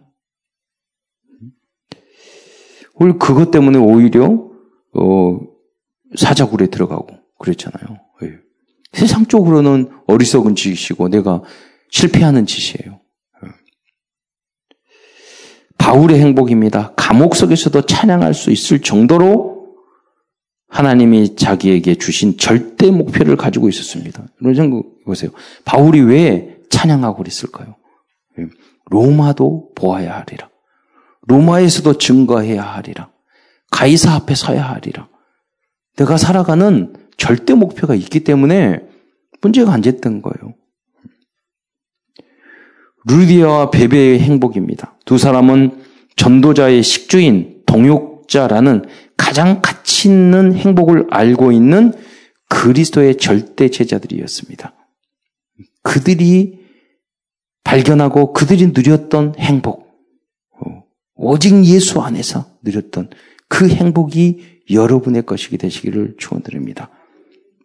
우리 2.95 3.13
그것 3.13 3.50
때문에 3.52 3.78
오히려 3.78 4.52
어, 4.93 5.39
사자굴에 6.15 6.67
들어가고 6.67 7.08
그랬잖아요. 7.39 7.97
예. 8.24 8.34
세상적으로는 8.93 9.89
어리석은 10.08 10.56
짓이고 10.56 11.08
내가 11.10 11.41
실패하는 11.89 12.45
짓이에요. 12.45 13.00
예. 13.45 13.50
바울의 15.78 16.19
행복입니다. 16.19 16.93
감옥 16.95 17.36
속에서도 17.36 17.86
찬양할 17.86 18.34
수 18.34 18.52
있을 18.52 18.82
정도로 18.82 19.61
하나님이 20.71 21.36
자기에게 21.36 21.95
주신 21.95 22.38
절대 22.38 22.89
목표를 22.91 23.36
가지고 23.36 23.67
있었습니다. 23.67 24.25
이런 24.39 24.55
생각 24.55 24.84
보세요. 25.05 25.31
바울이 25.65 25.99
왜 25.99 26.57
찬양하고 26.69 27.17
그랬을까요? 27.17 27.75
예. 28.39 28.45
로마도 28.89 29.71
보아야 29.75 30.17
하리라. 30.17 30.49
로마에서도 31.27 31.97
증거해야 31.97 32.63
하리라. 32.63 33.10
가이사 33.69 34.13
앞에 34.13 34.34
서야 34.34 34.63
하리라. 34.63 35.10
내가 35.97 36.15
살아가는 36.15 36.93
절대 37.17 37.53
목표가 37.53 37.93
있기 37.93 38.21
때문에 38.21 38.79
문제가 39.41 39.73
안 39.73 39.81
됐던 39.81 40.21
거예요. 40.21 40.55
루디아와 43.10 43.71
베베의 43.71 44.19
행복입니다. 44.19 44.97
두 45.05 45.17
사람은 45.17 45.84
전도자의 46.15 46.81
식주인, 46.81 47.62
동역자라는 47.65 48.86
가장 49.21 49.62
가치 49.62 50.07
있는 50.07 50.55
행복을 50.55 51.05
알고 51.12 51.51
있는 51.51 51.93
그리스도의 52.49 53.17
절대 53.17 53.69
제자들이었습니다. 53.69 54.73
그들이 55.84 56.60
발견하고 57.63 58.34
그들이 58.34 58.71
누렸던 58.73 59.36
행복, 59.38 59.88
어, 60.60 60.84
오직 61.13 61.63
예수 61.65 62.01
안에서 62.01 62.47
누렸던 62.63 63.12
그 63.47 63.69
행복이 63.69 64.63
여러분의 64.71 65.27
것이 65.27 65.55
되시기를 65.55 66.15
축원드립니다. 66.17 66.89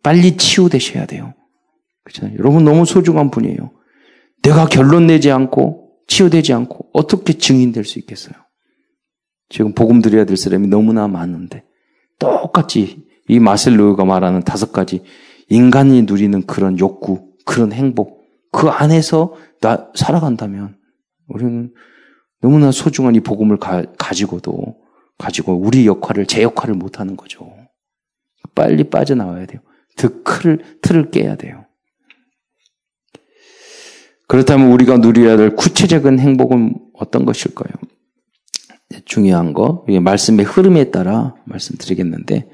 빨리 0.03 0.37
치유되셔야 0.37 1.07
돼요. 1.07 1.33
그렇잖아요. 2.05 2.37
여러분 2.39 2.65
너무 2.65 2.85
소중한 2.85 3.31
분이에요. 3.31 3.71
내가 4.43 4.67
결론 4.67 5.07
내지 5.07 5.31
않고 5.31 6.03
치유되지 6.07 6.53
않고 6.53 6.91
어떻게 6.93 7.33
증인될 7.33 7.87
수 7.87 7.99
있겠어요? 7.99 8.46
지금 9.49 9.73
복음 9.75 10.03
드려야 10.03 10.25
될 10.25 10.37
사람이 10.37 10.69
너무나 10.69 11.09
많은데 11.09 11.65
똑같이 12.19 13.07
이 13.29 13.39
마셀로우가 13.39 14.05
말하는 14.05 14.43
다섯 14.43 14.73
가지 14.73 15.03
인간이 15.49 16.03
누리는 16.03 16.43
그런 16.47 16.79
욕구, 16.79 17.33
그런 17.45 17.73
행복, 17.73 18.25
그 18.51 18.69
안에서 18.69 19.35
나 19.61 19.91
살아간다면 19.95 20.77
우리는 21.29 21.73
너무나 22.41 22.71
소중한 22.71 23.15
이 23.15 23.21
복음을 23.21 23.59
가, 23.59 23.85
가지고도 23.99 24.77
가지고 25.19 25.55
우리 25.55 25.87
역할을 25.87 26.27
제 26.27 26.43
역할을 26.43 26.75
못 26.75 27.01
하는 27.01 27.17
거죠. 27.17 27.53
빨리 28.55 28.85
빠져나와야 28.85 29.47
돼요. 29.47 29.61
그 29.97 30.23
틀을 30.25 30.79
틀을 30.83 31.11
깨야 31.11 31.37
돼요. 31.37 31.65
그렇다면 34.29 34.73
우리가 34.73 34.99
누려야 34.99 35.37
될 35.37 35.55
구체적인 35.55 36.19
행복은 36.19 36.75
어떤 36.95 37.25
것일까요? 37.25 37.73
중요한 39.05 39.53
거, 39.53 39.85
이게 39.89 40.01
말씀의 40.01 40.45
흐름에 40.45 40.91
따라 40.91 41.35
말씀드리겠는데, 41.45 42.49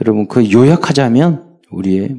여러분, 0.00 0.28
그 0.28 0.50
요약하자면, 0.50 1.58
우리의, 1.70 2.16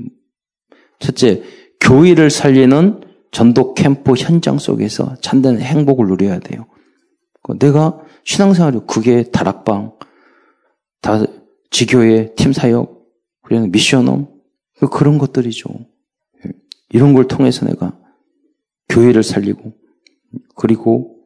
첫째, 0.99 1.43
교회를 1.79 2.29
살리는 2.29 3.01
전도 3.31 3.73
캠프 3.73 4.13
현장 4.13 4.57
속에서 4.57 5.15
참된 5.21 5.59
행복을 5.59 6.07
누려야 6.07 6.39
돼요. 6.39 6.65
그 7.41 7.57
내가 7.57 7.99
신앙생활이 8.23 8.81
그게 8.87 9.23
다락방, 9.23 9.93
다 11.01 11.25
지교회 11.71 12.33
팀사역, 12.35 13.01
그리고 13.41 13.67
미션홈, 13.67 14.27
그 14.79 14.89
그런 14.89 15.17
것들이죠. 15.17 15.69
이런 16.89 17.13
걸 17.13 17.27
통해서 17.27 17.65
내가 17.65 17.97
교회를 18.89 19.23
살리고, 19.23 19.73
그리고 20.55 21.17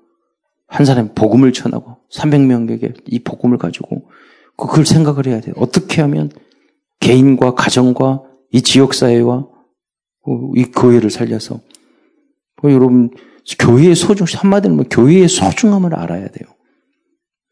한 0.68 0.86
사람이 0.86 1.10
복음을 1.16 1.52
전하고, 1.52 1.95
300명에게 2.12 3.02
이 3.06 3.20
복음을 3.20 3.58
가지고, 3.58 4.10
그걸 4.58 4.86
생각을 4.86 5.28
해야 5.28 5.42
돼요. 5.42 5.54
어떻게 5.58 6.02
하면 6.02 6.32
개인과 7.00 7.56
가정과 7.56 8.24
이 8.52 8.62
지역사회와 8.62 9.48
이 10.56 10.64
교회를 10.66 11.10
살려서, 11.10 11.62
여러분, 12.64 13.12
교회의 13.60 13.96
소중, 13.96 14.26
한마디로 14.28 14.76
면 14.76 14.90
교회의 14.90 15.28
소중함을 15.28 15.94
알아야 15.96 16.28
돼요. 16.30 16.50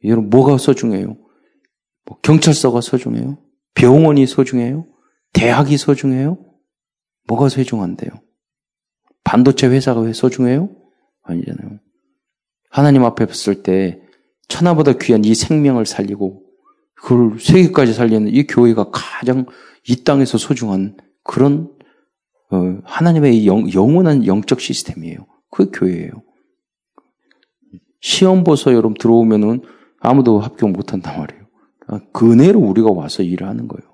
여러분, 0.05 0.29
뭐가 0.29 0.57
소중해요? 0.57 1.17
뭐 2.05 2.17
경찰서가 2.21 2.81
소중해요? 2.81 3.37
병원이 3.75 4.25
소중해요? 4.25 4.85
대학이 5.33 5.77
소중해요? 5.77 6.37
뭐가 7.27 7.49
소중한데요? 7.49 8.11
반도체 9.23 9.67
회사가 9.67 10.01
왜 10.01 10.13
소중해요? 10.13 10.69
아니잖아요. 11.23 11.79
하나님 12.69 13.03
앞에 13.05 13.25
섰을 13.27 13.63
때 13.63 14.01
천하보다 14.53 14.93
귀한 15.01 15.25
이 15.25 15.33
생명을 15.33 15.87
살리고 15.87 16.43
그걸 16.93 17.39
세계까지 17.39 17.93
살리는 17.93 18.27
이 18.27 18.43
교회가 18.45 18.91
가장 18.91 19.47
이 19.87 20.03
땅에서 20.03 20.37
소중한 20.37 20.95
그런 21.23 21.71
어, 22.51 22.77
하나님의 22.83 23.47
영, 23.47 23.73
영원한 23.73 24.27
영적 24.27 24.61
시스템이에요. 24.61 25.25
그 25.49 25.71
교회예요. 25.73 26.11
시험 27.99 28.43
보서 28.43 28.71
여러분 28.73 28.93
들어오면은 28.93 29.63
아무도 29.99 30.39
합격 30.39 30.69
못 30.69 30.93
한단 30.93 31.17
말이에요. 31.17 31.43
아, 31.87 31.99
그네로 32.11 32.59
우리가 32.59 32.91
와서 32.91 33.23
일을 33.23 33.47
하는 33.47 33.67
거예요. 33.67 33.91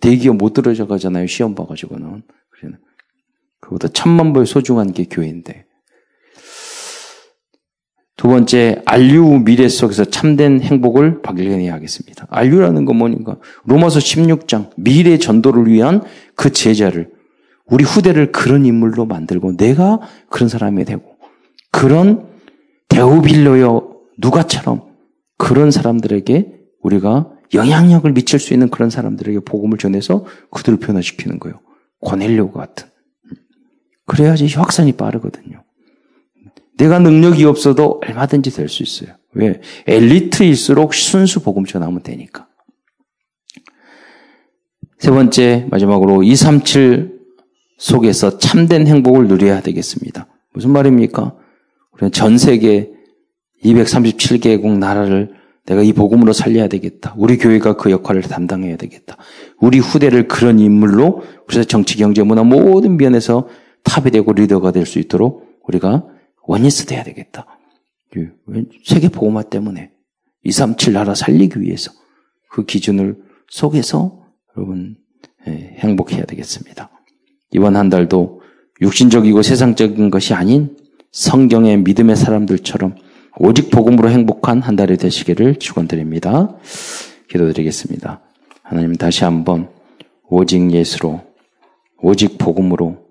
대기업 0.00 0.36
못 0.36 0.52
들어져 0.52 0.86
가잖아요. 0.86 1.26
시험 1.26 1.54
봐가지고는. 1.54 2.22
그보다 3.60 3.88
천만倍 3.88 4.44
소중한 4.44 4.92
게 4.92 5.04
교회인데. 5.04 5.64
두 8.20 8.28
번째, 8.28 8.82
안류 8.84 9.44
미래 9.46 9.66
속에서 9.66 10.04
참된 10.04 10.60
행복을 10.60 11.22
발견해야 11.22 11.72
하겠습니다. 11.72 12.26
안류라는 12.28 12.84
건 12.84 12.96
뭐니까? 12.96 13.38
로마서 13.64 13.98
16장, 13.98 14.68
미래 14.76 15.16
전도를 15.16 15.66
위한 15.68 16.02
그 16.34 16.52
제자를, 16.52 17.08
우리 17.64 17.82
후대를 17.82 18.30
그런 18.30 18.66
인물로 18.66 19.06
만들고, 19.06 19.56
내가 19.56 20.00
그런 20.28 20.50
사람이 20.50 20.84
되고, 20.84 21.16
그런 21.72 22.26
데오빌로여 22.90 23.88
누가처럼 24.18 24.82
그런 25.38 25.70
사람들에게 25.70 26.52
우리가 26.82 27.30
영향력을 27.54 28.12
미칠 28.12 28.38
수 28.38 28.52
있는 28.52 28.68
그런 28.68 28.90
사람들에게 28.90 29.40
복음을 29.46 29.78
전해서 29.78 30.26
그들을 30.50 30.78
변화시키는 30.78 31.38
거예요. 31.38 31.60
고넬료 32.00 32.50
같은. 32.52 32.86
그래야지 34.04 34.46
확산이 34.56 34.92
빠르거든요. 34.92 35.64
내가 36.80 36.98
능력이 36.98 37.44
없어도 37.44 38.00
얼마든지 38.06 38.50
될 38.50 38.68
수 38.68 38.82
있어요. 38.82 39.14
왜? 39.34 39.60
엘리트일수록 39.86 40.94
순수 40.94 41.40
복음 41.40 41.64
전하면 41.66 42.02
되니까. 42.02 42.46
세 44.98 45.10
번째, 45.10 45.66
마지막으로 45.70 46.22
237 46.22 47.20
속에서 47.78 48.38
참된 48.38 48.86
행복을 48.86 49.28
누려야 49.28 49.60
되겠습니다. 49.60 50.26
무슨 50.52 50.70
말입니까? 50.70 51.34
우리는 51.92 52.12
전 52.12 52.38
세계 52.38 52.90
237개국 53.64 54.78
나라를 54.78 55.34
내가 55.66 55.82
이 55.82 55.92
복음으로 55.92 56.32
살려야 56.32 56.68
되겠다. 56.68 57.14
우리 57.16 57.38
교회가 57.38 57.74
그 57.74 57.90
역할을 57.90 58.22
담당해야 58.22 58.76
되겠다. 58.76 59.16
우리 59.58 59.78
후대를 59.78 60.28
그런 60.28 60.58
인물로 60.58 61.22
그래서 61.46 61.64
정치, 61.64 61.96
경제, 61.96 62.22
문화 62.22 62.42
모든 62.42 62.96
면에서 62.96 63.48
탑이 63.84 64.10
되고 64.10 64.32
리더가 64.32 64.72
될 64.72 64.86
수 64.86 64.98
있도록 64.98 65.60
우리가 65.66 66.04
원리스 66.50 66.84
돼야 66.84 67.04
되겠다. 67.04 67.46
세계 68.84 69.08
보호마 69.08 69.44
때문에 69.44 69.92
237 70.42 70.94
나라 70.94 71.14
살리기 71.14 71.60
위해서 71.60 71.92
그 72.50 72.64
기준을 72.64 73.18
속에서 73.48 74.24
여러분 74.56 74.96
예, 75.46 75.76
행복해야 75.78 76.24
되겠습니다. 76.24 76.90
이번 77.52 77.76
한 77.76 77.88
달도 77.88 78.42
육신적이고 78.80 79.42
세상적인 79.42 80.10
것이 80.10 80.34
아닌 80.34 80.76
성경의 81.12 81.82
믿음의 81.82 82.16
사람들처럼 82.16 82.96
오직 83.38 83.70
복음으로 83.70 84.10
행복한 84.10 84.60
한 84.60 84.74
달이 84.74 84.96
되시기를 84.96 85.56
축원드립니다. 85.56 86.56
기도드리겠습니다. 87.28 88.22
하나님 88.64 88.96
다시 88.96 89.22
한번 89.22 89.70
오직 90.28 90.72
예수로 90.72 91.20
오직 92.02 92.38
복음으로 92.38 93.06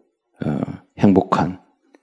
어, 0.45 0.60
행복한 0.97 1.62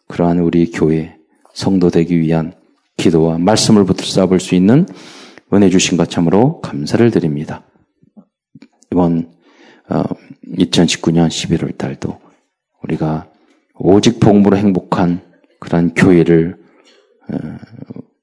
그러한 0.09 0.39
우리 0.39 0.71
교회 0.71 1.16
성도 1.57 1.89
되기 1.89 2.21
위한 2.21 2.53
기도와 2.99 3.39
말씀을 3.39 3.85
붙잡을 3.87 4.41
수 4.41 4.55
있는 4.55 4.87
은혜 5.55 5.71
주신 5.71 5.97
것 5.97 6.11
참으로 6.11 6.61
감사를 6.61 7.11
드립니다. 7.11 7.65
이번 8.93 9.33
2019년 10.47 11.29
11월 11.29 11.77
달도 11.79 12.21
우리가 12.83 13.31
오직 13.79 14.21
복음으로 14.21 14.59
행복한 14.59 15.23
그러한 15.59 15.95
교회를 15.95 16.59
어, 17.33 17.37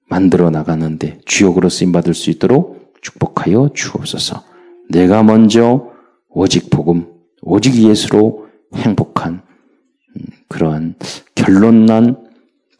만들어 0.07 0.51
나가는데 0.51 1.19
주역으로 1.25 1.69
쓰임 1.69 1.91
받을 1.91 2.13
수 2.13 2.29
있도록 2.29 2.93
축복하여 3.01 3.71
주옵소서. 3.73 4.43
내가 4.89 5.23
먼저 5.23 5.91
오직 6.29 6.69
복음, 6.69 7.07
오직 7.41 7.75
예수로 7.75 8.47
행복한 8.75 9.41
음, 10.15 10.25
그러한 10.49 10.95
결론난 11.33 12.22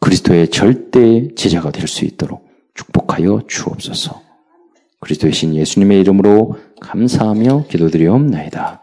그리스도의 0.04 0.48
절대 0.50 1.34
제자가 1.34 1.70
될 1.70 1.88
수 1.88 2.04
있도록 2.04 2.46
축복하여 2.74 3.44
주옵소서. 3.48 4.20
그리스도의 5.00 5.32
신 5.32 5.54
예수님의 5.54 6.00
이름으로 6.00 6.56
감사하며 6.80 7.64
기도드리옵나이다. 7.68 8.82